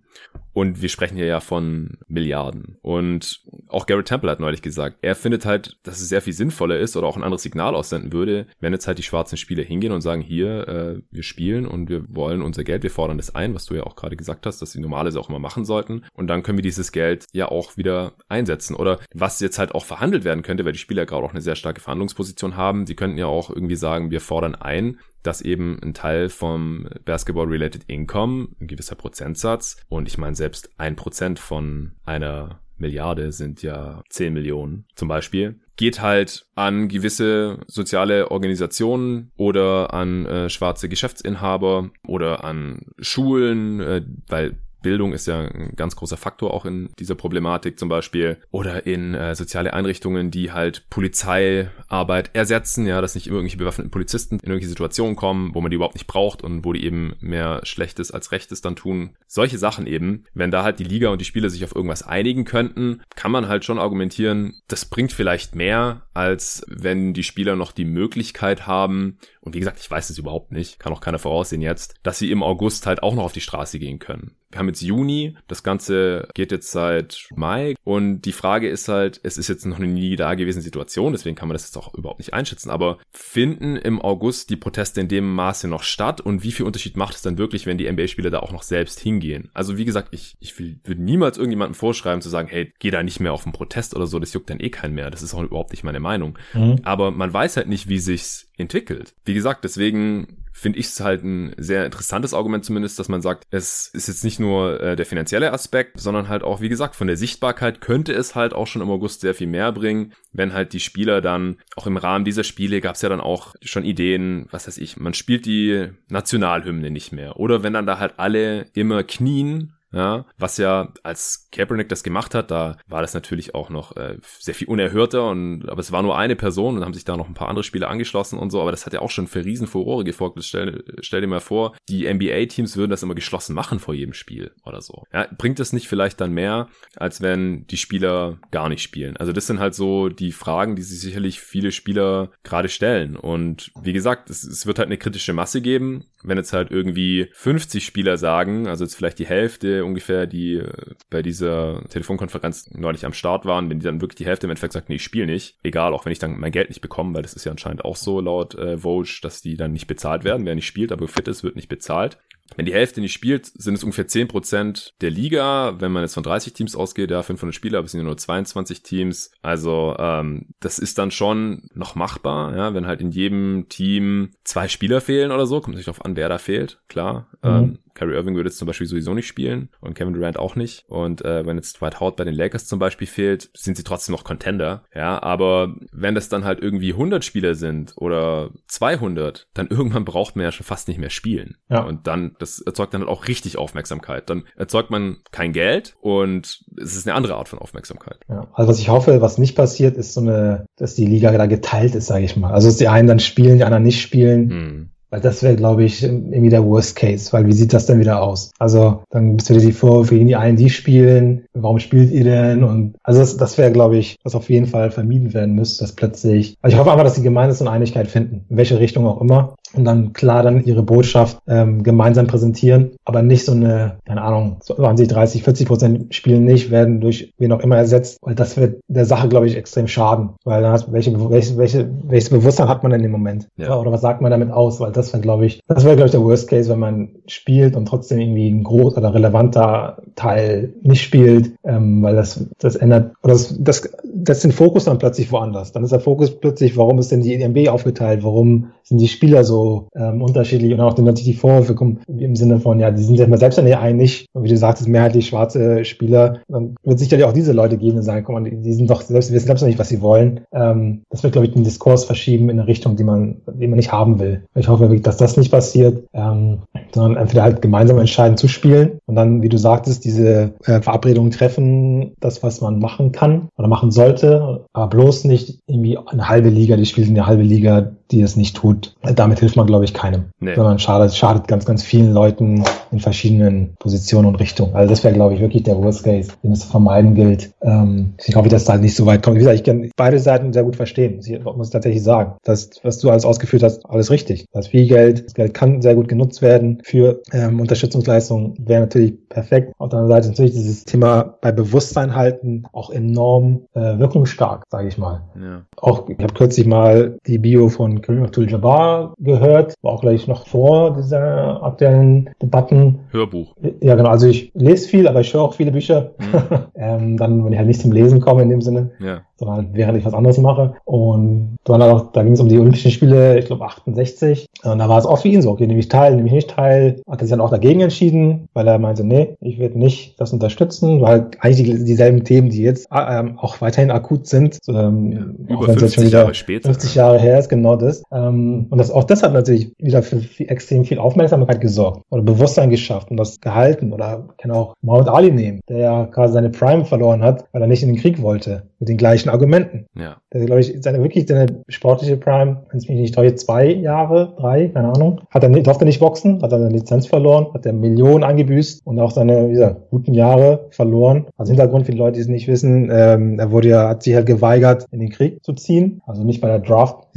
[0.53, 2.77] Und wir sprechen hier ja von Milliarden.
[2.81, 6.79] Und auch Garrett Temple hat neulich gesagt, er findet halt, dass es sehr viel sinnvoller
[6.79, 9.91] ist oder auch ein anderes Signal aussenden würde, wenn jetzt halt die schwarzen Spieler hingehen
[9.91, 13.53] und sagen, hier, äh, wir spielen und wir wollen unser Geld, wir fordern das ein,
[13.53, 16.05] was du ja auch gerade gesagt hast, dass die normales auch immer machen sollten.
[16.13, 18.75] Und dann können wir dieses Geld ja auch wieder einsetzen.
[18.75, 21.55] Oder was jetzt halt auch verhandelt werden könnte, weil die Spieler gerade auch eine sehr
[21.55, 25.93] starke Verhandlungsposition haben, die könnten ja auch irgendwie sagen, wir fordern ein, dass eben ein
[25.93, 32.59] Teil vom Basketball-related Income, ein gewisser Prozentsatz, und ich meine selbst ein Prozent von einer
[32.77, 40.25] Milliarde sind ja 10 Millionen zum Beispiel, geht halt an gewisse soziale Organisationen oder an
[40.25, 46.53] äh, schwarze Geschäftsinhaber oder an Schulen, äh, weil Bildung ist ja ein ganz großer Faktor
[46.53, 48.37] auch in dieser Problematik zum Beispiel.
[48.51, 54.35] Oder in äh, soziale Einrichtungen, die halt Polizeiarbeit ersetzen, ja, dass nicht irgendwelche bewaffneten Polizisten
[54.35, 57.61] in irgendwelche Situationen kommen, wo man die überhaupt nicht braucht und wo die eben mehr
[57.63, 59.15] Schlechtes als Rechtes dann tun.
[59.25, 60.25] Solche Sachen eben.
[60.35, 63.47] Wenn da halt die Liga und die Spieler sich auf irgendwas einigen könnten, kann man
[63.47, 69.17] halt schon argumentieren, das bringt vielleicht mehr, als wenn die Spieler noch die Möglichkeit haben,
[69.41, 72.31] und wie gesagt, ich weiß es überhaupt nicht, kann auch keiner voraussehen jetzt, dass sie
[72.31, 74.35] im August halt auch noch auf die Straße gehen können.
[74.55, 79.19] Wir haben jetzt Juni, das Ganze geht jetzt seit Mai und die Frage ist halt,
[79.21, 81.93] es ist jetzt noch eine nie da gewesen Situation, deswegen kann man das jetzt auch
[81.93, 86.43] überhaupt nicht einschätzen, aber finden im August die Proteste in dem Maße noch statt und
[86.43, 89.49] wie viel Unterschied macht es dann wirklich, wenn die NBA-Spieler da auch noch selbst hingehen?
[89.53, 93.03] Also wie gesagt, ich, ich will, würde niemals irgendjemandem vorschreiben zu sagen, hey, geh da
[93.03, 95.33] nicht mehr auf einen Protest oder so, das juckt dann eh keinen mehr, das ist
[95.33, 96.39] auch überhaupt nicht meine Meinung.
[96.53, 96.79] Mhm.
[96.83, 99.15] Aber man weiß halt nicht, wie sich's entwickelt.
[99.25, 103.43] Wie gesagt, deswegen finde ich es halt ein sehr interessantes Argument zumindest, dass man sagt,
[103.51, 107.07] es ist jetzt nicht nur äh, der finanzielle Aspekt, sondern halt auch, wie gesagt, von
[107.07, 110.71] der Sichtbarkeit könnte es halt auch schon im August sehr viel mehr bringen, wenn halt
[110.71, 114.47] die Spieler dann, auch im Rahmen dieser Spiele gab es ja dann auch schon Ideen,
[114.49, 117.37] was weiß ich, man spielt die Nationalhymne nicht mehr.
[117.37, 122.35] Oder wenn dann da halt alle immer knien ja, was ja als Kaepernick das gemacht
[122.35, 126.03] hat, da war das natürlich auch noch äh, sehr viel unerhörter und aber es war
[126.03, 128.61] nur eine Person und haben sich da noch ein paar andere Spieler angeschlossen und so,
[128.61, 130.43] aber das hat ja auch schon für riesen Furore gefolgt.
[130.43, 134.51] Stell, stell dir mal vor, die NBA-Teams würden das immer geschlossen machen vor jedem Spiel
[134.65, 135.03] oder so.
[135.13, 139.15] Ja, bringt das nicht vielleicht dann mehr, als wenn die Spieler gar nicht spielen?
[139.15, 143.71] Also das sind halt so die Fragen, die sich sicherlich viele Spieler gerade stellen und
[143.81, 147.85] wie gesagt, es, es wird halt eine kritische Masse geben, wenn jetzt halt irgendwie 50
[147.85, 150.71] Spieler sagen, also jetzt vielleicht die Hälfte ungefähr, die äh,
[151.09, 154.73] bei dieser Telefonkonferenz neulich am Start waren, wenn die dann wirklich die Hälfte im Endeffekt
[154.73, 157.21] sagt, nee, ich spiele nicht, egal, auch wenn ich dann mein Geld nicht bekomme, weil
[157.21, 160.45] das ist ja anscheinend auch so laut äh, Vogue, dass die dann nicht bezahlt werden.
[160.45, 162.17] Wer nicht spielt, aber fit ist, wird nicht bezahlt.
[162.55, 165.75] Wenn die Hälfte nicht spielt, sind es ungefähr 10% der Liga.
[165.79, 168.17] Wenn man jetzt von 30 Teams ausgeht, ja, 500 Spieler, aber es sind ja nur
[168.17, 169.31] 22 Teams.
[169.41, 174.67] Also ähm, das ist dann schon noch machbar, ja, wenn halt in jedem Team zwei
[174.67, 175.55] Spieler fehlen oder so.
[175.55, 177.27] Kommt natürlich darauf an, wer da fehlt, klar.
[177.41, 177.49] Mhm.
[177.49, 180.83] Ähm, Kyrie Irving würde jetzt zum Beispiel sowieso nicht spielen und Kevin Durant auch nicht.
[180.87, 184.13] Und äh, wenn jetzt Dwight Howard bei den Lakers zum Beispiel fehlt, sind sie trotzdem
[184.13, 184.83] noch Contender.
[184.93, 190.35] Ja, aber wenn das dann halt irgendwie 100 Spieler sind oder 200, dann irgendwann braucht
[190.35, 191.57] man ja schon fast nicht mehr spielen.
[191.69, 191.83] Ja.
[191.83, 194.29] Und dann, das erzeugt dann halt auch richtig Aufmerksamkeit.
[194.29, 198.19] Dann erzeugt man kein Geld und es ist eine andere Art von Aufmerksamkeit.
[198.27, 201.45] Ja, also was ich hoffe, was nicht passiert, ist so eine, dass die Liga da
[201.45, 202.51] geteilt ist, sage ich mal.
[202.51, 204.49] Also dass die einen dann spielen, die anderen nicht spielen.
[204.49, 204.89] Hm.
[205.09, 208.21] Weil das wäre, glaube ich, irgendwie der Worst Case, weil wie sieht das denn wieder
[208.21, 208.51] aus?
[208.59, 212.23] Also dann gibt es wieder die Vorwürfe gegen die einen, die spielen, warum spielt ihr
[212.23, 212.63] denn?
[212.63, 215.93] Und also das, das wäre, glaube ich, was auf jeden Fall vermieden werden müsste, dass
[215.93, 216.55] plötzlich.
[216.61, 219.55] Also ich hoffe aber, dass die Gemeinden und Einigkeit finden, in welche Richtung auch immer
[219.77, 224.57] und dann klar dann ihre Botschaft ähm, gemeinsam präsentieren, aber nicht so eine, keine Ahnung,
[224.61, 228.79] 20, 30, 40 Prozent spielen nicht, werden durch wen auch immer ersetzt, weil das wird
[228.87, 232.83] der Sache, glaube ich, extrem schaden, weil dann hast, welche, welche, welche, welches Bewusstsein hat
[232.83, 233.47] man in dem Moment?
[233.57, 233.77] Ja.
[233.77, 234.79] Oder was sagt man damit aus?
[234.79, 237.75] Weil das wäre, glaube ich, das wäre, glaube ich, der Worst Case, wenn man spielt
[237.75, 243.13] und trotzdem irgendwie ein groß oder relevanter Teil nicht spielt, ähm, weil das, das ändert,
[243.23, 245.71] oder das, das, das den Fokus dann plötzlich woanders.
[245.71, 248.23] Dann ist der Fokus plötzlich, warum ist denn die EMB aufgeteilt?
[248.23, 249.64] Warum sind die Spieler so
[249.95, 253.15] ähm, unterschiedlich und auch dann natürlich die Vorwürfe kommen im Sinne von, ja, die sind
[253.15, 254.25] ja selbst ja nicht einig.
[254.33, 256.39] Und wie du sagtest, mehrheitlich schwarze Spieler.
[256.47, 259.31] Dann wird sicherlich auch diese Leute geben und sagen, guck mal, die sind doch selbst,
[259.31, 260.41] wissen selbst noch nicht, was sie wollen.
[260.53, 263.77] Ähm, das wird, glaube ich, den Diskurs verschieben in eine Richtung, die man, die man
[263.77, 264.43] nicht haben will.
[264.55, 266.59] Ich hoffe wirklich, dass das nicht passiert, ähm,
[266.93, 271.31] sondern entweder halt gemeinsam entscheiden zu spielen und dann, wie du sagtest, diese äh, Verabredungen
[271.31, 276.49] treffen, das, was man machen kann oder machen sollte, aber bloß nicht irgendwie eine halbe
[276.49, 278.95] Liga, die spielt in der halbe Liga, die es nicht tut.
[279.01, 280.25] Damit hilft man, glaube ich, keinem.
[280.39, 280.55] Nee.
[280.55, 284.75] Sondern schadet, schadet ganz, ganz vielen Leuten in verschiedenen Positionen und Richtungen.
[284.75, 287.51] Also das wäre, glaube ich, wirklich der Worst Case, den es zu vermeiden gilt.
[287.61, 289.35] Ähm, ich hoffe, dass da nicht so weit kommt.
[289.35, 292.35] Wie gesagt, ich kann beide Seiten sehr gut verstehen, muss ich tatsächlich sagen.
[292.43, 294.45] Das, was du alles ausgeführt hast, alles richtig.
[294.51, 295.25] Das viel Geld.
[295.25, 298.53] Das Geld kann sehr gut genutzt werden für ähm, Unterstützungsleistungen.
[298.59, 299.73] Wäre natürlich perfekt.
[299.77, 304.87] Auf der anderen Seite natürlich dieses Thema bei Bewusstsein halten auch enorm äh, wirkungsstark, sage
[304.87, 305.23] ich mal.
[305.39, 305.63] Ja.
[305.77, 310.47] Auch ich habe kürzlich mal die Bio von Kareem Abdul-Jabbar gehört, war auch gleich noch
[310.47, 312.99] vor dieser aktuellen Debatten.
[313.11, 313.55] Hörbuch.
[313.81, 314.09] Ja, genau.
[314.09, 316.11] Also ich lese viel, aber ich höre auch viele Bücher.
[316.19, 316.57] Mhm.
[316.75, 318.91] ähm, dann, wenn ich halt nicht zum Lesen komme in dem Sinne.
[318.99, 320.75] Ja sondern während ich was anderes mache.
[320.85, 324.47] Und dann auch, da ging es um die Olympischen Spiele, ich glaube 68.
[324.63, 326.49] Und da war es auch für ihn so, okay, nehme ich teil, nehme ich nicht
[326.49, 327.01] teil.
[327.09, 330.31] Hat er sich dann auch dagegen entschieden, weil er meinte, nee, ich werde nicht das
[330.31, 335.55] unterstützen, weil eigentlich die, dieselben Themen, die jetzt ähm, auch weiterhin akut sind, ähm, ja,
[335.55, 336.69] über 50 schon wieder Jahre später.
[336.69, 337.84] 50 Jahre her ist, genau das.
[338.11, 342.21] Ähm, und das, auch das hat natürlich wieder für, für extrem viel Aufmerksamkeit gesorgt oder
[342.21, 343.93] Bewusstsein geschafft und das gehalten.
[343.93, 347.67] Oder kann auch Muhammad Ali nehmen, der ja gerade seine Prime verloren hat, weil er
[347.67, 349.85] nicht in den Krieg wollte, mit den gleichen Argumenten.
[349.97, 350.17] Ja.
[350.33, 354.33] Der, glaube ich, seine wirklich seine sportliche Prime, wenn es mich nicht täuscht, zwei Jahre,
[354.37, 357.65] drei, keine Ahnung, hat er nicht, durfte nicht boxen, hat er seine Lizenz verloren, hat
[357.65, 361.25] er Millionen eingebüßt und auch seine, wie gesagt, guten Jahre verloren.
[361.37, 364.15] Also Hintergrund für die Leute, die es nicht wissen, ähm, er wurde ja, hat sich
[364.15, 367.07] halt geweigert, in den Krieg zu ziehen, also nicht bei der Draft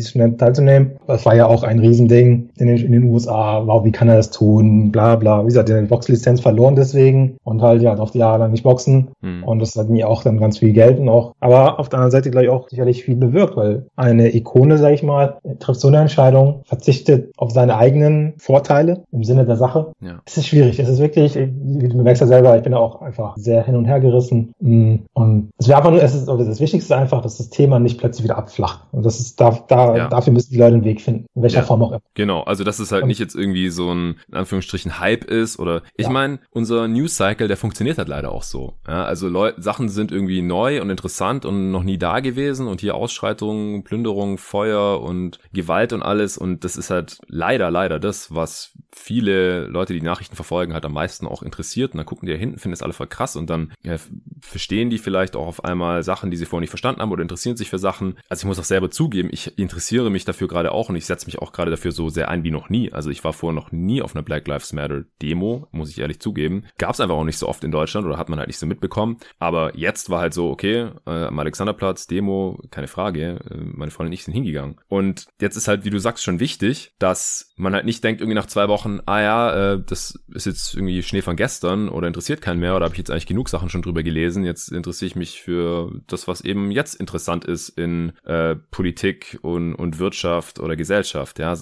[0.59, 0.99] teilzunehmen.
[1.07, 3.63] Das war ja auch ein Riesending in den, in den USA.
[3.67, 4.91] Wow, wie kann er das tun?
[4.93, 5.43] Bla bla.
[5.43, 9.09] Wie gesagt, die Boxlizenz verloren deswegen und halt ja, durfte jahrelang nicht boxen.
[9.23, 9.45] Hm.
[9.45, 12.11] Und das hat mir auch dann ganz viel Geld und auch, aber auf der anderen
[12.11, 15.89] Seite, glaube ich, auch sicherlich viel bewirkt, weil eine Ikone, sage ich mal, trifft so
[15.89, 19.93] eine Entscheidung, verzichtet auf seine eigenen Vorteile im Sinne der Sache.
[20.01, 20.21] Ja.
[20.27, 20.79] Es ist schwierig.
[20.79, 23.77] Es ist wirklich, wie du merkst ja selber, ich bin da auch einfach sehr hin
[23.77, 24.53] und her gerissen.
[24.61, 27.51] Mm, und es wäre einfach nur, es ist, oder das Wichtigste ist einfach, dass das
[27.51, 28.81] Thema nicht plötzlich wieder abflacht.
[28.93, 30.09] Und das ist, da, da, ja.
[30.09, 31.27] dafür müssen die Leute einen Weg finden.
[31.35, 31.65] In welcher ja.
[31.65, 32.03] Form auch immer.
[32.15, 32.43] Genau.
[32.43, 36.09] Also, dass es halt nicht jetzt irgendwie so ein, in Anführungsstrichen, Hype ist oder, ich
[36.09, 38.75] meine, unser News Cycle, der funktioniert halt leider auch so.
[38.87, 42.81] Ja, also Leute, Sachen sind irgendwie neu und interessant und noch nie da gewesen und
[42.81, 48.35] hier Ausschreitungen, Plünderung, Feuer und Gewalt und alles und das ist halt leider, leider das,
[48.35, 52.33] was viele Leute, die Nachrichten verfolgen, halt am meisten auch interessiert und dann gucken die
[52.33, 53.97] da hinten, finden es alle voll krass und dann ja,
[54.41, 57.57] verstehen die vielleicht auch auf einmal Sachen, die sie vorher nicht verstanden haben oder interessieren
[57.57, 58.19] sich für Sachen.
[58.29, 61.27] Also ich muss auch selber zugeben, ich interessiere mich dafür gerade auch und ich setze
[61.27, 62.93] mich auch gerade dafür so sehr ein wie noch nie.
[62.93, 66.21] Also ich war vorher noch nie auf einer Black Lives Matter Demo, muss ich ehrlich
[66.21, 66.65] zugeben.
[66.79, 68.67] Gab es einfach auch nicht so oft in Deutschland oder hat man halt nicht so
[68.67, 69.19] mitbekommen.
[69.39, 74.09] Aber jetzt war halt so, okay, äh, am Alexanderplatz, Demo, keine Frage, äh, meine Freundin
[74.09, 74.81] und ich sind hingegangen.
[74.89, 78.37] Und jetzt ist halt, wie du sagst, schon wichtig, dass man halt nicht denkt, irgendwie
[78.37, 82.41] nach zwei Wochen, ah ja, äh, das ist jetzt irgendwie Schnee von gestern oder interessiert
[82.41, 84.45] keinen mehr oder habe ich jetzt eigentlich genug Sachen schon drüber gelesen.
[84.45, 89.75] Jetzt interessiere ich mich für das, was eben jetzt interessant ist in äh, Politik und,
[89.75, 91.39] und Wirtschaft oder Gesellschaft.
[91.39, 91.57] Ja,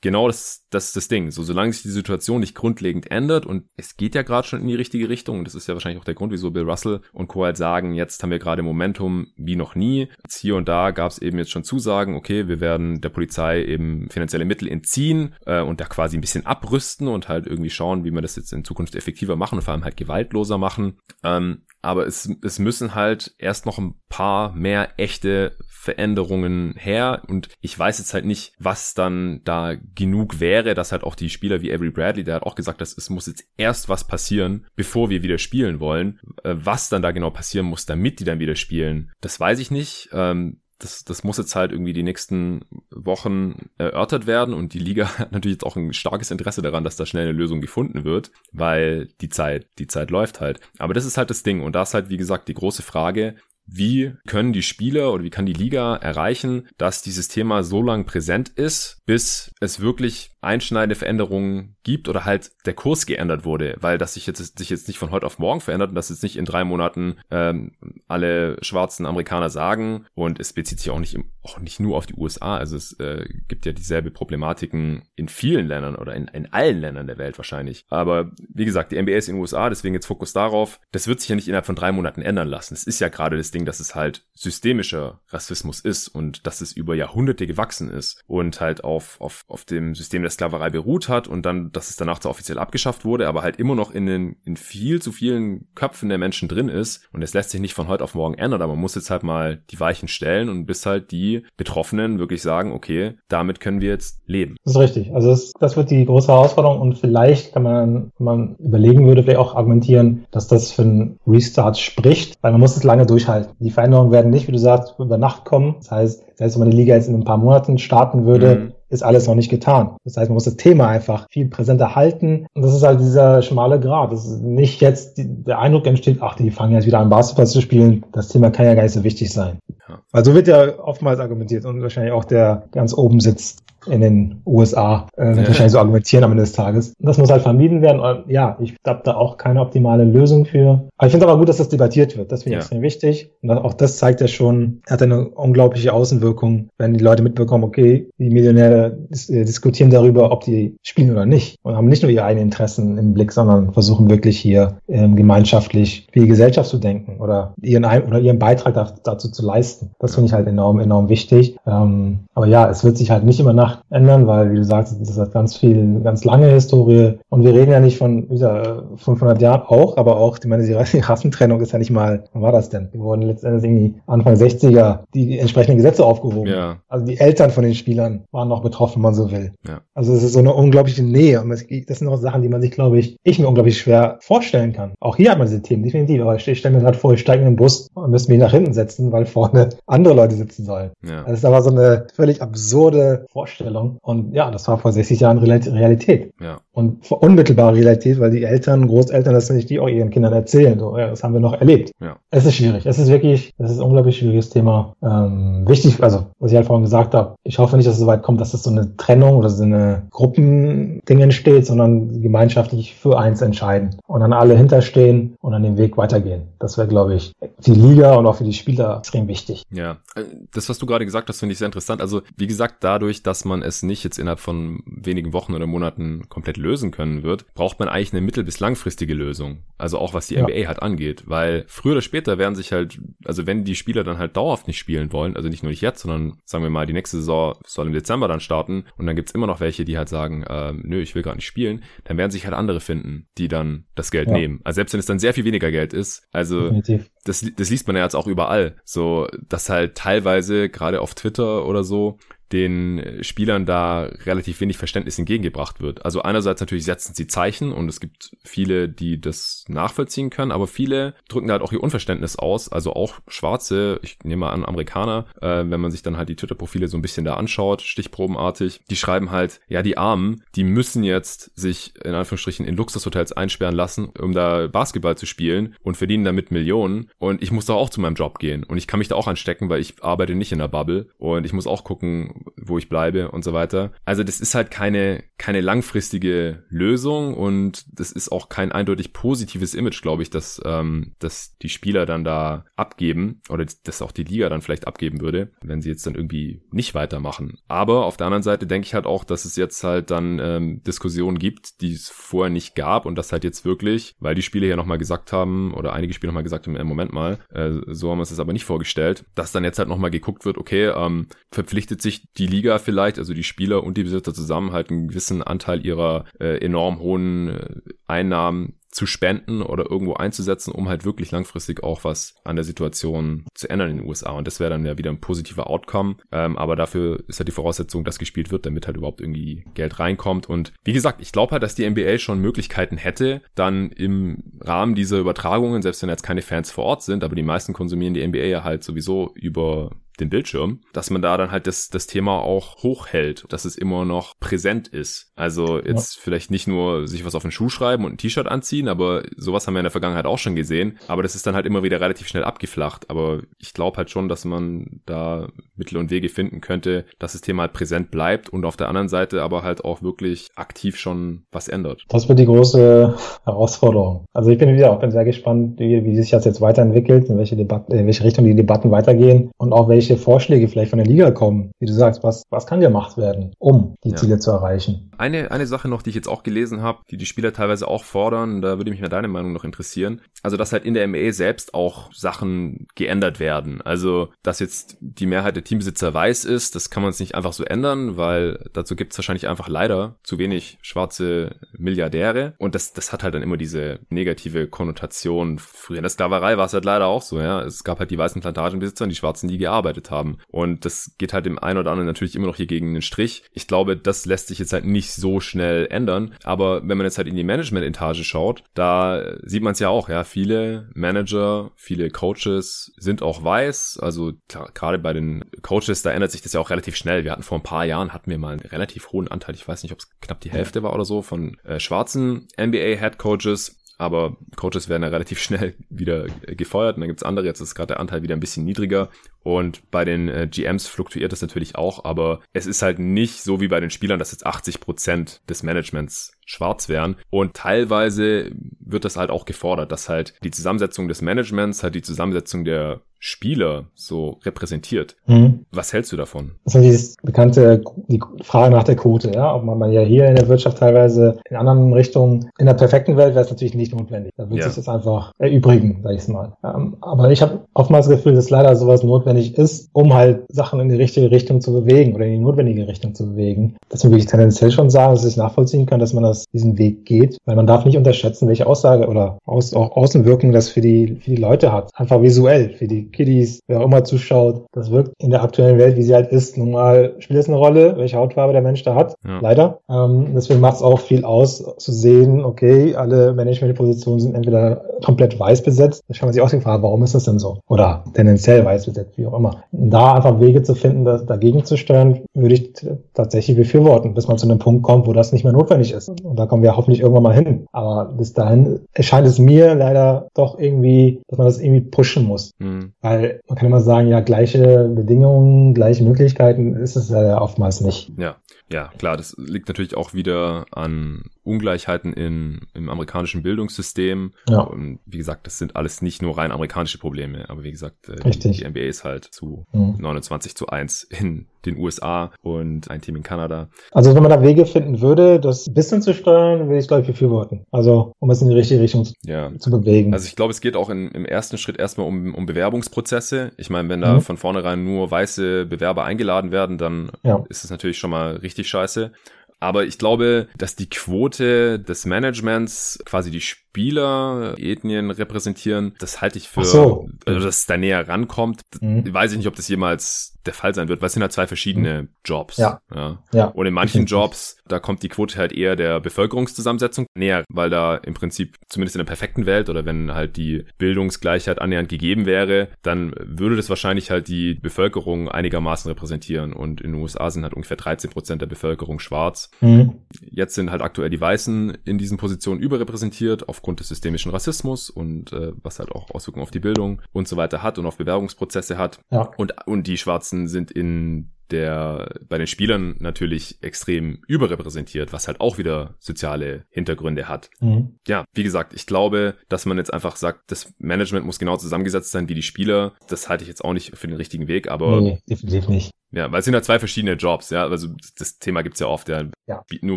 [0.00, 1.30] genau das, das ist das Ding.
[1.30, 4.68] So, solange sich die Situation nicht grundlegend ändert und es geht ja gerade schon in
[4.68, 7.28] die richtige Richtung, und das ist ja wahrscheinlich auch der Grund, wieso Bill Russell und
[7.28, 7.44] Co.
[7.44, 10.08] halt sagen, jetzt haben wir gerade Momentum wie noch nie.
[10.22, 13.64] Jetzt hier und da gab es eben jetzt schon Zusagen, okay, wir werden der Polizei
[13.64, 18.04] eben finanzielle Mittel entziehen äh, und da quasi ein bisschen abrüsten und halt irgendwie schauen,
[18.04, 20.98] wie wir das jetzt in Zukunft effektiver machen und vor allem halt gewaltloser machen.
[21.22, 27.48] Ähm, aber es, es müssen halt erst noch ein paar mehr echte Veränderungen her und
[27.62, 31.62] ich weiß jetzt halt nicht, was dann da genug wäre, dass halt auch die Spieler
[31.62, 35.08] wie Avery Bradley, der hat auch gesagt, dass es muss jetzt erst was passieren, bevor
[35.08, 36.20] wir wieder spielen wollen.
[36.44, 39.70] Äh, was dann da genau passieren muss, damit die dann wieder spielen, das weiß ich
[39.70, 40.10] nicht.
[40.12, 45.06] Ähm, das, das muss jetzt halt irgendwie die nächsten Wochen erörtert werden und die Liga
[45.18, 48.32] hat natürlich jetzt auch ein starkes Interesse daran, dass da schnell eine Lösung gefunden wird,
[48.52, 50.60] weil die Zeit, die Zeit läuft halt.
[50.78, 53.36] Aber das ist halt das Ding und da ist halt, wie gesagt, die große Frage,
[53.72, 58.04] wie können die Spieler oder wie kann die Liga erreichen, dass dieses Thema so lang
[58.04, 63.98] präsent ist, bis es wirklich einschneidende Veränderungen gibt oder halt der Kurs geändert wurde, weil
[63.98, 66.36] das sich jetzt, sich jetzt nicht von heute auf morgen verändert und dass jetzt nicht
[66.36, 67.72] in drei Monaten ähm,
[68.08, 72.14] alle schwarzen Amerikaner sagen und es bezieht sich auch nicht, auch nicht nur auf die
[72.14, 76.80] USA, also es äh, gibt ja dieselbe Problematiken in vielen Ländern oder in, in allen
[76.80, 77.84] Ländern der Welt wahrscheinlich.
[77.88, 80.80] Aber wie gesagt, die NBA ist in den USA, deswegen jetzt Fokus darauf.
[80.92, 82.74] Das wird sich ja nicht innerhalb von drei Monaten ändern lassen.
[82.74, 86.72] Es ist ja gerade das Ding, dass es halt systemischer Rassismus ist und dass es
[86.72, 91.28] über Jahrhunderte gewachsen ist und halt auf, auf, auf dem System der Sklaverei beruht hat
[91.28, 94.36] und dann, dass es danach zwar offiziell abgeschafft wurde, aber halt immer noch in den,
[94.44, 97.88] in viel zu vielen Köpfen der Menschen drin ist und es lässt sich nicht von
[97.88, 100.86] heute auf morgen ändern, aber man muss jetzt halt mal die Weichen stellen und bis
[100.86, 104.56] halt die Betroffenen wirklich sagen, okay, damit können wir jetzt leben.
[104.64, 105.14] Das ist richtig.
[105.14, 109.38] Also das, das wird die große Herausforderung und vielleicht kann man, man überlegen würde, vielleicht
[109.38, 113.39] auch argumentieren, dass das für einen Restart spricht, weil man muss es lange durchhalten.
[113.58, 115.76] Die Veränderungen werden nicht, wie du sagst, über Nacht kommen.
[115.78, 118.72] Das heißt, selbst wenn man die Liga jetzt in ein paar Monaten starten würde, mhm
[118.90, 119.96] ist alles noch nicht getan.
[120.04, 122.46] Das heißt, man muss das Thema einfach viel präsenter halten.
[122.54, 124.12] Und das ist halt dieser schmale Grad.
[124.12, 127.46] Das ist nicht jetzt die, der Eindruck entsteht, ach, die fangen jetzt wieder an, Basketball
[127.46, 128.04] zu spielen.
[128.12, 129.58] Das Thema kann ja gar nicht so wichtig sein.
[129.88, 130.00] Ja.
[130.10, 134.42] Weil so wird ja oftmals argumentiert und wahrscheinlich auch der ganz oben sitzt in den
[134.46, 135.36] USA äh, ja.
[135.46, 136.94] wahrscheinlich so argumentieren am Ende des Tages.
[136.98, 138.00] Das muss halt vermieden werden.
[138.00, 140.88] Und ja, ich habe da auch keine optimale Lösung für.
[140.96, 142.32] Aber ich finde aber gut, dass das debattiert wird.
[142.32, 142.60] Das finde ich ja.
[142.60, 143.30] extrem wichtig.
[143.42, 148.08] Und auch das zeigt ja schon, hat eine unglaubliche Außenwirkung, wenn die Leute mitbekommen, okay,
[148.18, 151.56] die Millionäre dis äh, diskutieren darüber, ob die spielen oder nicht.
[151.62, 156.06] Und haben nicht nur ihre eigenen Interessen im Blick, sondern versuchen wirklich hier ähm, gemeinschaftlich
[156.12, 159.90] für die Gesellschaft zu denken oder ihren, oder ihren Beitrag da, dazu zu leisten.
[159.98, 161.56] Das finde ich halt enorm, enorm wichtig.
[161.66, 164.64] Ähm, aber ja, es wird sich halt nicht immer nach Nacht ändern, weil, wie du
[164.64, 167.18] sagst, das ist halt ganz viel, ganz lange Historie.
[167.28, 170.98] Und wir reden ja nicht von dieser 500 Jahren auch, aber auch, ich meine, die
[170.98, 172.88] Rassentrennung ist ja nicht mal, wann war das denn?
[172.92, 176.48] Die wurden letztendlich irgendwie Anfang 60er die entsprechenden Gesetze aufgehoben.
[176.48, 176.78] Ja.
[176.88, 179.52] Also die Eltern von den Spielern waren noch betroffen, wenn man so will.
[179.66, 179.80] Ja.
[179.94, 181.40] Also es ist so eine unglaubliche Nähe.
[181.40, 184.72] Und das sind auch Sachen, die man sich, glaube ich, ich mir unglaublich schwer vorstellen
[184.72, 184.92] kann.
[185.00, 186.22] Auch hier hat man diese Themen, definitiv.
[186.22, 188.52] Aber ich stelle mir gerade vor, ich steige in den Bus und müsste mich nach
[188.52, 190.90] hinten setzen, weil vorne andere Leute sitzen sollen.
[191.06, 191.24] Ja.
[191.24, 193.98] Das ist aber so eine völlig absurde Vorstellung Vorstellung.
[194.02, 196.32] Und ja, das war vor 60 Jahren Realität.
[196.40, 196.58] Ja.
[196.72, 200.78] Und unmittelbare Realität, weil die Eltern, Großeltern das nicht die auch ihren Kindern erzählen.
[200.78, 201.92] So, ja, das haben wir noch erlebt.
[202.00, 202.16] Ja.
[202.30, 202.86] Es ist schwierig.
[202.86, 204.94] Es ist wirklich, es ist ein unglaublich schwieriges Thema.
[205.02, 208.06] Ähm, wichtig, also was ich halt vorhin gesagt habe, ich hoffe nicht, dass es so
[208.06, 213.18] weit kommt, dass das so eine Trennung oder so eine Gruppending entsteht, sondern gemeinschaftlich für
[213.18, 216.42] eins entscheiden und dann alle hinterstehen und an dem Weg weitergehen.
[216.58, 219.64] Das wäre, glaube ich, für die Liga und auch für die Spieler extrem wichtig.
[219.72, 222.00] Ja, äh, das, was du gerade gesagt hast, finde ich sehr interessant.
[222.00, 226.28] Also, wie gesagt, dadurch, dass man es nicht jetzt innerhalb von wenigen Wochen oder Monaten
[226.28, 229.64] komplett lösen können wird, braucht man eigentlich eine mittel- bis langfristige Lösung.
[229.78, 230.42] Also auch was die ja.
[230.42, 231.24] NBA halt angeht.
[231.26, 234.78] Weil früher oder später werden sich halt, also wenn die Spieler dann halt dauerhaft nicht
[234.78, 237.86] spielen wollen, also nicht nur nicht jetzt, sondern sagen wir mal, die nächste Saison soll
[237.86, 241.00] im Dezember dann starten und dann gibt's immer noch welche, die halt sagen, äh, nö,
[241.00, 244.28] ich will gar nicht spielen, dann werden sich halt andere finden, die dann das Geld
[244.28, 244.34] ja.
[244.34, 244.60] nehmen.
[244.64, 246.80] Also selbst wenn es dann sehr viel weniger Geld ist, also
[247.24, 251.66] das, das liest man ja jetzt auch überall, so dass halt teilweise gerade auf Twitter
[251.66, 252.18] oder so
[252.52, 256.04] den Spielern da relativ wenig Verständnis entgegengebracht wird.
[256.04, 260.66] Also einerseits natürlich setzen sie Zeichen und es gibt viele, die das nachvollziehen können, aber
[260.66, 262.70] viele drücken halt auch ihr Unverständnis aus.
[262.70, 266.36] Also auch Schwarze, ich nehme mal an Amerikaner, äh, wenn man sich dann halt die
[266.36, 271.04] Twitter-Profile so ein bisschen da anschaut, stichprobenartig, die schreiben halt, ja die Armen, die müssen
[271.04, 276.24] jetzt sich in Anführungsstrichen in Luxushotels einsperren lassen, um da Basketball zu spielen und verdienen
[276.24, 279.08] damit Millionen und ich muss da auch zu meinem Job gehen und ich kann mich
[279.08, 282.39] da auch anstecken, weil ich arbeite nicht in der Bubble und ich muss auch gucken,
[282.56, 283.92] wo ich bleibe und so weiter.
[284.04, 289.74] Also das ist halt keine, keine langfristige Lösung und das ist auch kein eindeutig positives
[289.74, 294.24] Image, glaube ich, dass, ähm, dass die Spieler dann da abgeben oder dass auch die
[294.24, 297.58] Liga dann vielleicht abgeben würde, wenn sie jetzt dann irgendwie nicht weitermachen.
[297.68, 300.82] Aber auf der anderen Seite denke ich halt auch, dass es jetzt halt dann ähm,
[300.82, 304.66] Diskussionen gibt, die es vorher nicht gab und das halt jetzt wirklich, weil die Spiele
[304.66, 308.10] ja nochmal gesagt haben oder einige Spiele nochmal gesagt haben, im Moment mal, äh, so
[308.10, 311.26] haben wir es aber nicht vorgestellt, dass dann jetzt halt nochmal geguckt wird, okay, ähm,
[311.50, 315.42] verpflichtet sich die Liga vielleicht, also die Spieler und die Besitzer zusammen halt einen gewissen
[315.42, 317.76] Anteil ihrer äh, enorm hohen äh,
[318.06, 323.46] Einnahmen zu spenden oder irgendwo einzusetzen, um halt wirklich langfristig auch was an der Situation
[323.54, 324.32] zu ändern in den USA.
[324.32, 326.16] Und das wäre dann ja wieder ein positiver Outcome.
[326.32, 329.98] Ähm, aber dafür ist halt die Voraussetzung, dass gespielt wird, damit halt überhaupt irgendwie Geld
[329.98, 330.48] reinkommt.
[330.48, 334.94] Und wie gesagt, ich glaube halt, dass die NBA schon Möglichkeiten hätte, dann im Rahmen
[334.94, 338.26] dieser Übertragungen, selbst wenn jetzt keine Fans vor Ort sind, aber die meisten konsumieren die
[338.26, 342.38] NBA ja halt sowieso über den Bildschirm, dass man da dann halt das, das Thema
[342.40, 345.32] auch hochhält, dass es immer noch präsent ist.
[345.36, 346.22] Also jetzt ja.
[346.22, 349.66] vielleicht nicht nur sich was auf den Schuh schreiben und ein T-Shirt anziehen, aber sowas
[349.66, 350.98] haben wir in der Vergangenheit auch schon gesehen.
[351.08, 353.10] Aber das ist dann halt immer wieder relativ schnell abgeflacht.
[353.10, 357.40] Aber ich glaube halt schon, dass man da Mittel und Wege finden könnte, dass das
[357.40, 361.44] Thema halt präsent bleibt und auf der anderen Seite aber halt auch wirklich aktiv schon
[361.50, 362.04] was ändert.
[362.08, 363.14] Das wird die große
[363.44, 364.24] Herausforderung.
[364.32, 367.38] Also ich bin wieder auch bin sehr gespannt, wie, wie sich das jetzt weiterentwickelt, in
[367.38, 370.98] welche Debatten, in welche Richtung die Debatten weitergehen und auch welche welche Vorschläge vielleicht von
[370.98, 374.16] der Liga kommen, wie du sagst, was, was kann gemacht werden, um die ja.
[374.16, 375.10] Ziele zu erreichen.
[375.18, 378.04] Eine, eine Sache noch, die ich jetzt auch gelesen habe, die die Spieler teilweise auch
[378.04, 380.20] fordern, da würde mich mal deine Meinung noch interessieren.
[380.42, 383.80] Also, dass halt in der MA selbst auch Sachen geändert werden.
[383.82, 387.52] Also, dass jetzt die Mehrheit der Teambesitzer weiß ist, das kann man es nicht einfach
[387.52, 392.54] so ändern, weil dazu gibt es wahrscheinlich einfach leider zu wenig schwarze Milliardäre.
[392.58, 395.58] Und das, das hat halt dann immer diese negative Konnotation.
[395.58, 397.62] Früher in der Sklaverei war es halt leider auch so, ja.
[397.62, 400.38] Es gab halt die weißen Plantagenbesitzer und die Schwarzen, die gearbeitet gearbeitet haben.
[400.48, 403.42] Und das geht halt dem einen oder anderen natürlich immer noch hier gegen den Strich.
[403.52, 406.34] Ich glaube, das lässt sich jetzt halt nicht so schnell ändern.
[406.44, 410.08] Aber wenn man jetzt halt in die Management-Etage schaut, da sieht man es ja auch,
[410.08, 410.24] ja.
[410.24, 413.98] Viele Manager, viele Coaches sind auch weiß.
[414.00, 417.24] Also gerade bei den Coaches, da ändert sich das ja auch relativ schnell.
[417.24, 419.82] Wir hatten vor ein paar Jahren, hatten wir mal einen relativ hohen Anteil, ich weiß
[419.82, 424.36] nicht, ob es knapp die Hälfte war oder so, von äh, schwarzen NBA-Head Coaches aber
[424.56, 428.00] Coaches werden ja relativ schnell wieder gefeuert und dann gibt's andere, jetzt ist gerade der
[428.00, 429.10] Anteil wieder ein bisschen niedriger.
[429.42, 433.60] Und bei den äh, GMs fluktuiert das natürlich auch, aber es ist halt nicht so
[433.60, 437.16] wie bei den Spielern, dass jetzt 80 Prozent des Managements schwarz wären.
[437.30, 442.02] Und teilweise wird das halt auch gefordert, dass halt die Zusammensetzung des Managements halt die
[442.02, 445.16] Zusammensetzung der Spieler so repräsentiert.
[445.26, 445.66] Mhm.
[445.70, 446.52] Was hältst du davon?
[446.64, 450.26] Das ist dieses bekannte die Frage nach der Quote, ja, ob man, man ja hier
[450.26, 453.94] in der Wirtschaft teilweise in anderen Richtungen, in der perfekten Welt wäre es natürlich nicht
[453.94, 454.32] notwendig.
[454.36, 454.66] Da würde ja.
[454.66, 456.54] sich das einfach erübrigen, sag ich mal.
[456.64, 460.80] Ähm, aber ich habe oftmals das Gefühl, dass leider sowas notwendig ist, um halt Sachen
[460.80, 463.76] in die richtige Richtung zu bewegen oder in die notwendige Richtung zu bewegen.
[463.90, 467.04] Dass man wirklich tendenziell schon sagen, dass ich nachvollziehen kann, dass man das diesen Weg
[467.04, 471.18] geht, weil man darf nicht unterschätzen, welche Aussage oder aus, auch Außenwirkung das für die,
[471.22, 471.90] für die Leute hat.
[471.94, 474.66] Einfach visuell, für die Kiddies, wer auch immer zuschaut.
[474.72, 477.56] Das wirkt in der aktuellen Welt, wie sie halt ist, nun mal spielt es eine
[477.56, 479.14] Rolle, welche Hautfarbe der Mensch da hat.
[479.26, 479.40] Ja.
[479.40, 479.78] Leider.
[479.88, 485.38] Ähm, deswegen macht es auch viel aus, zu sehen, okay, alle Managementpositionen sind entweder komplett
[485.38, 486.02] weiß besetzt.
[486.08, 487.58] Da kann man sich auch gefragt, warum ist das denn so?
[487.68, 489.62] Oder tendenziell weiß besetzt, wie auch immer.
[489.72, 492.72] Da einfach Wege zu finden, das dagegen zu steuern, würde ich
[493.14, 496.08] tatsächlich befürworten, bis man zu einem Punkt kommt, wo das nicht mehr notwendig ist.
[496.08, 497.66] Und da kommen wir hoffentlich irgendwann mal hin.
[497.72, 502.52] Aber bis dahin erscheint es mir leider doch irgendwie, dass man das irgendwie pushen muss.
[502.58, 502.92] Mhm.
[503.02, 508.12] Weil man kann immer sagen, ja, gleiche Bedingungen, gleiche Möglichkeiten ist es ja oftmals nicht.
[508.18, 508.36] Ja,
[508.70, 514.32] ja, klar, das liegt natürlich auch wieder an Ungleichheiten in, im amerikanischen Bildungssystem.
[514.48, 514.60] Ja.
[514.60, 518.30] Und wie gesagt, das sind alles nicht nur rein amerikanische Probleme, aber wie gesagt, äh,
[518.30, 519.96] die, die, NBA ist halt zu mhm.
[519.98, 523.68] 29 zu 1 in den USA und ein Team in Kanada.
[523.92, 527.02] Also wenn man da Wege finden würde, das ein bisschen zu steuern, würde ich glaube
[527.02, 527.66] ich befürworten.
[527.70, 529.50] Also um es in die richtige Richtung ja.
[529.58, 530.14] zu bewegen.
[530.14, 533.52] Also ich glaube, es geht auch in, im ersten Schritt erstmal um, um Bewerbungsprozesse.
[533.56, 534.20] Ich meine, wenn da mhm.
[534.22, 537.44] von vornherein nur weiße Bewerber eingeladen werden, dann ja.
[537.48, 539.12] ist es natürlich schon mal richtig scheiße.
[539.60, 546.38] Aber ich glaube, dass die Quote des Managements quasi die Spieler Ethnien repräsentieren, das halte
[546.38, 547.08] ich für, so.
[547.24, 548.62] also dass es da näher rankommt.
[548.80, 549.12] Mhm.
[549.12, 551.46] Weiß ich nicht, ob das jemals der Fall sein wird, weil es sind halt zwei
[551.46, 552.08] verschiedene mhm.
[552.24, 552.56] Jobs.
[552.56, 552.80] Ja.
[552.94, 553.22] ja.
[553.32, 553.44] ja.
[553.46, 557.96] Und in manchen Jobs, da kommt die Quote halt eher der Bevölkerungszusammensetzung näher, weil da
[557.96, 562.68] im Prinzip, zumindest in der perfekten Welt oder wenn halt die Bildungsgleichheit annähernd gegeben wäre,
[562.82, 566.52] dann würde das wahrscheinlich halt die Bevölkerung einigermaßen repräsentieren.
[566.52, 569.50] Und in den USA sind halt ungefähr 13 Prozent der Bevölkerung schwarz.
[569.60, 570.00] Mhm.
[570.22, 574.88] Jetzt sind halt aktuell die Weißen in diesen Positionen überrepräsentiert auf aufgrund des systemischen Rassismus
[574.88, 577.98] und äh, was halt auch Auswirkungen auf die Bildung und so weiter hat und auf
[577.98, 579.00] Bewerbungsprozesse hat.
[579.10, 579.30] Ja.
[579.36, 585.40] Und, und die Schwarzen sind in der bei den Spielern natürlich extrem überrepräsentiert, was halt
[585.40, 587.50] auch wieder soziale Hintergründe hat.
[587.60, 587.98] Mhm.
[588.06, 592.12] Ja, wie gesagt, ich glaube, dass man jetzt einfach sagt, das Management muss genau zusammengesetzt
[592.12, 592.94] sein wie die Spieler.
[593.08, 595.00] Das halte ich jetzt auch nicht für den richtigen Weg, aber.
[595.00, 595.90] Nee, definitiv nicht.
[596.12, 597.62] Ja, weil es sind ja zwei verschiedene Jobs, ja.
[597.66, 597.88] Also
[598.18, 599.24] das Thema gibt's ja oft, ja.
[599.46, 599.62] ja.
[599.80, 599.96] Nur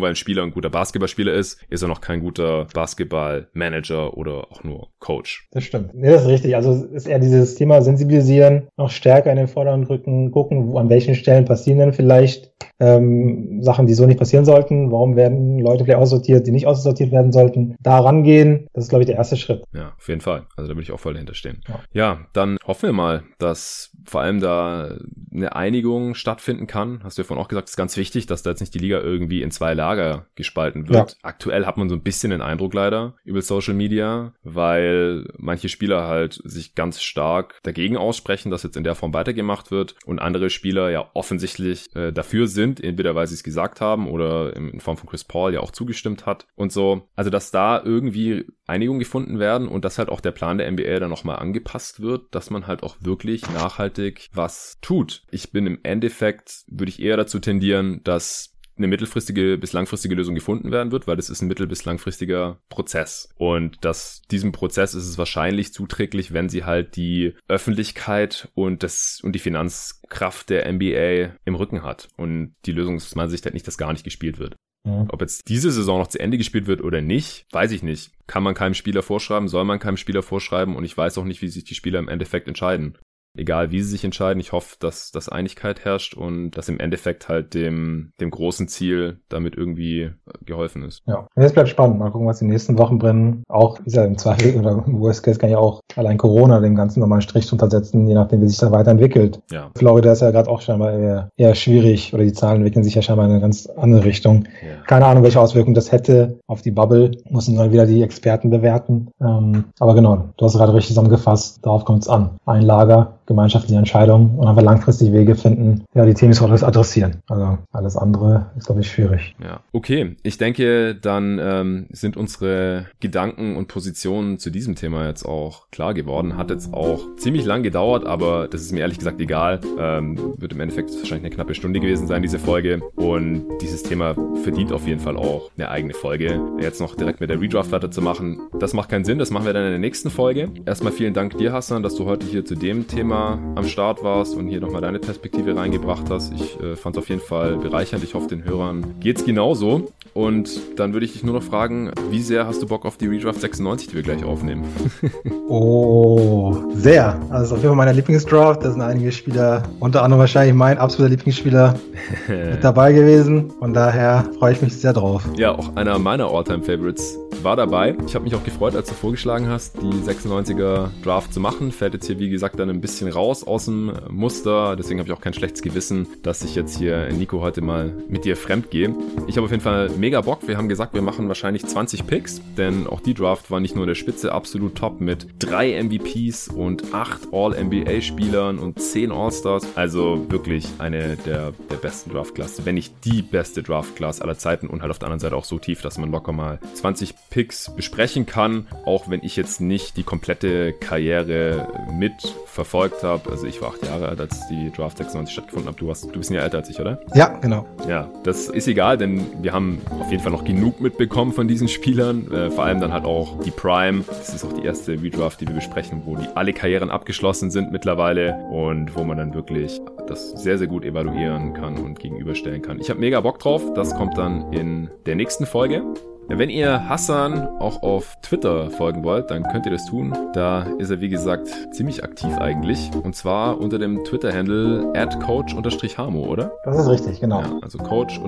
[0.00, 4.62] weil ein Spieler ein guter Basketballspieler ist, ist er noch kein guter Basketballmanager oder auch
[4.62, 5.48] nur Coach.
[5.50, 5.92] Das stimmt.
[5.94, 6.54] Nee, das ist richtig.
[6.54, 10.88] Also ist eher dieses Thema sensibilisieren, noch stärker in den Vordergrund rücken, gucken, wo, an
[10.88, 14.90] welchen Stellen passieren denn vielleicht ähm, Sachen, die so nicht passieren sollten.
[14.90, 17.76] Warum werden Leute vielleicht aussortiert, die nicht aussortiert werden sollten?
[17.80, 19.64] Da rangehen, das ist, glaube ich, der erste Schritt.
[19.72, 20.46] Ja, auf jeden Fall.
[20.56, 21.60] Also da würde ich auch voll dahinter stehen.
[21.68, 21.80] Ja.
[21.92, 24.98] ja, dann hoffen wir mal, dass vor allem da
[25.32, 27.00] eine Einigung stattfinden kann.
[27.02, 29.00] Hast du ja vorhin auch gesagt, ist ganz wichtig, dass da jetzt nicht die Liga
[29.00, 31.12] irgendwie in zwei Lager gespalten wird.
[31.12, 31.16] Ja.
[31.22, 36.06] Aktuell hat man so ein bisschen den Eindruck leider über Social Media, weil manche Spieler
[36.06, 40.50] halt sich ganz stark dagegen aussprechen, dass jetzt in der Form weitergemacht wird und andere
[40.50, 44.96] Spieler ja offensichtlich äh, dafür sind, entweder weil sie es gesagt haben oder in Form
[44.96, 47.08] von Chris Paul ja auch zugestimmt hat und so.
[47.16, 51.00] Also, dass da irgendwie Einigung gefunden werden und dass halt auch der Plan der NBA
[51.00, 55.22] dann nochmal angepasst wird, dass man halt auch wirklich nachhaltig was tut.
[55.32, 60.34] Ich bin im Endeffekt, würde ich eher dazu tendieren, dass eine mittelfristige bis langfristige Lösung
[60.34, 63.28] gefunden werden wird, weil das ist ein mittel- bis langfristiger Prozess.
[63.36, 69.20] Und dass diesem Prozess ist es wahrscheinlich zuträglich, wenn sie halt die Öffentlichkeit und das
[69.22, 73.54] und die Finanzkraft der NBA im Rücken hat und die Lösung aus meiner Sicht halt
[73.54, 74.56] nicht, dass gar nicht gespielt wird.
[74.86, 78.12] Ob jetzt diese Saison noch zu Ende gespielt wird oder nicht, weiß ich nicht.
[78.26, 81.40] Kann man keinem Spieler vorschreiben, soll man keinem Spieler vorschreiben und ich weiß auch nicht,
[81.40, 82.98] wie sich die Spieler im Endeffekt entscheiden
[83.36, 84.40] egal wie sie sich entscheiden.
[84.40, 89.18] Ich hoffe, dass, dass Einigkeit herrscht und dass im Endeffekt halt dem, dem großen Ziel
[89.28, 90.10] damit irgendwie
[90.44, 91.02] geholfen ist.
[91.06, 91.98] Ja, jetzt bleibt spannend.
[91.98, 93.44] Mal gucken, was die nächsten Wochen bringen.
[93.48, 96.74] Auch ist ja im Zweifel oder im Worst Case kann ja auch allein Corona dem
[96.74, 99.40] Ganzen nochmal einen Strich untersetzen, je nachdem, wie sich das weiterentwickelt.
[99.50, 99.70] Ja.
[99.76, 103.02] Florida ist ja gerade auch scheinbar eher, eher schwierig oder die Zahlen entwickeln sich ja
[103.02, 104.44] scheinbar in eine ganz andere Richtung.
[104.62, 104.82] Ja.
[104.86, 107.12] Keine Ahnung, welche Auswirkungen das hätte auf die Bubble.
[107.28, 109.08] Müssen dann wieder die Experten bewerten.
[109.20, 111.58] Ähm, aber genau, du hast gerade richtig zusammengefasst.
[111.62, 112.30] Darauf kommt es an.
[112.46, 117.16] Ein Lager gemeinschaftliche Entscheidungen und einfach langfristig Wege finden, ja, die Teams adressieren.
[117.28, 119.34] Also alles andere ist, glaube ich, schwierig.
[119.42, 120.16] Ja, okay.
[120.22, 125.94] Ich denke, dann ähm, sind unsere Gedanken und Positionen zu diesem Thema jetzt auch klar
[125.94, 126.36] geworden.
[126.36, 129.60] Hat jetzt auch ziemlich lang gedauert, aber das ist mir ehrlich gesagt egal.
[129.78, 132.80] Ähm, wird im Endeffekt wahrscheinlich eine knappe Stunde gewesen sein, diese Folge.
[132.96, 136.40] Und dieses Thema verdient auf jeden Fall auch eine eigene Folge.
[136.60, 139.18] Jetzt noch direkt mit der Redraft weiterzumachen, das macht keinen Sinn.
[139.18, 140.50] Das machen wir dann in der nächsten Folge.
[140.66, 144.02] Erstmal vielen Dank dir, Hassan, dass du heute hier zu dem Thema Thema am Start
[144.02, 146.32] warst und hier nochmal deine Perspektive reingebracht hast.
[146.32, 148.02] Ich äh, fand es auf jeden Fall bereichernd.
[148.02, 149.92] Ich hoffe, den Hörern geht es genauso.
[150.14, 153.06] Und dann würde ich dich nur noch fragen, wie sehr hast du Bock auf die
[153.06, 154.64] Redraft 96, die wir gleich aufnehmen?
[155.48, 157.20] oh, sehr.
[157.30, 158.64] Also auf jeden Fall meine Lieblingsdraft.
[158.64, 161.74] Da sind einige Spieler, unter anderem wahrscheinlich mein absoluter Lieblingsspieler
[162.28, 163.52] mit dabei gewesen.
[163.58, 165.24] Von daher freue ich mich sehr drauf.
[165.36, 167.96] Ja, auch einer meiner All-Time-Favorites war dabei.
[168.06, 171.72] Ich habe mich auch gefreut, als du vorgeschlagen hast, die 96er Draft zu machen.
[171.72, 174.76] Fällt jetzt hier, wie gesagt, dann ein bisschen raus aus dem Muster.
[174.76, 178.24] Deswegen habe ich auch kein schlechtes Gewissen, dass ich jetzt hier, Nico, heute mal mit
[178.24, 178.94] dir fremd gehe.
[179.26, 180.46] Ich habe auf jeden Fall mega Bock.
[180.46, 183.86] Wir haben gesagt, wir machen wahrscheinlich 20 Picks, denn auch die Draft war nicht nur
[183.86, 189.66] der Spitze absolut top mit drei MVPs und acht All-NBA-Spielern und zehn All-Stars.
[189.76, 194.82] Also wirklich eine der, der besten Draft-Class, wenn nicht die beste Draft-Class aller Zeiten und
[194.82, 198.26] halt auf der anderen Seite auch so tief, dass man locker mal 20 Picks besprechen
[198.26, 203.30] kann, auch wenn ich jetzt nicht die komplette Karriere mitverfolgt habe.
[203.30, 205.80] Also ich war acht Jahre alt, als die Draft 96 stattgefunden hat.
[205.80, 207.00] Du, warst, du bist Jahr älter als ich, oder?
[207.14, 207.66] Ja, genau.
[207.88, 211.68] Ja, das ist egal, denn wir haben auf jeden Fall noch genug mitbekommen von diesen
[211.68, 212.30] Spielern.
[212.32, 214.04] Äh, vor allem dann halt auch die Prime.
[214.06, 217.72] Das ist auch die erste Redraft, die wir besprechen, wo die alle Karrieren abgeschlossen sind
[217.72, 222.78] mittlerweile und wo man dann wirklich das sehr, sehr gut evaluieren kann und gegenüberstellen kann.
[222.80, 223.74] Ich habe mega Bock drauf.
[223.74, 225.82] Das kommt dann in der nächsten Folge.
[226.28, 230.16] Wenn ihr Hassan auch auf Twitter folgen wollt, dann könnt ihr das tun.
[230.32, 232.90] Da ist er, wie gesagt, ziemlich aktiv eigentlich.
[233.02, 234.92] Und zwar unter dem Twitter-Handle
[235.24, 236.52] coach-hamo, oder?
[236.64, 237.40] Das ist richtig, genau.
[237.42, 238.26] Ja, also coach-h-a-m-o.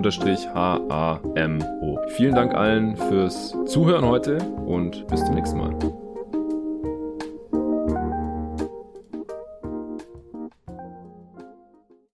[2.09, 5.75] Vielen Dank allen fürs Zuhören heute und bis zum nächsten Mal.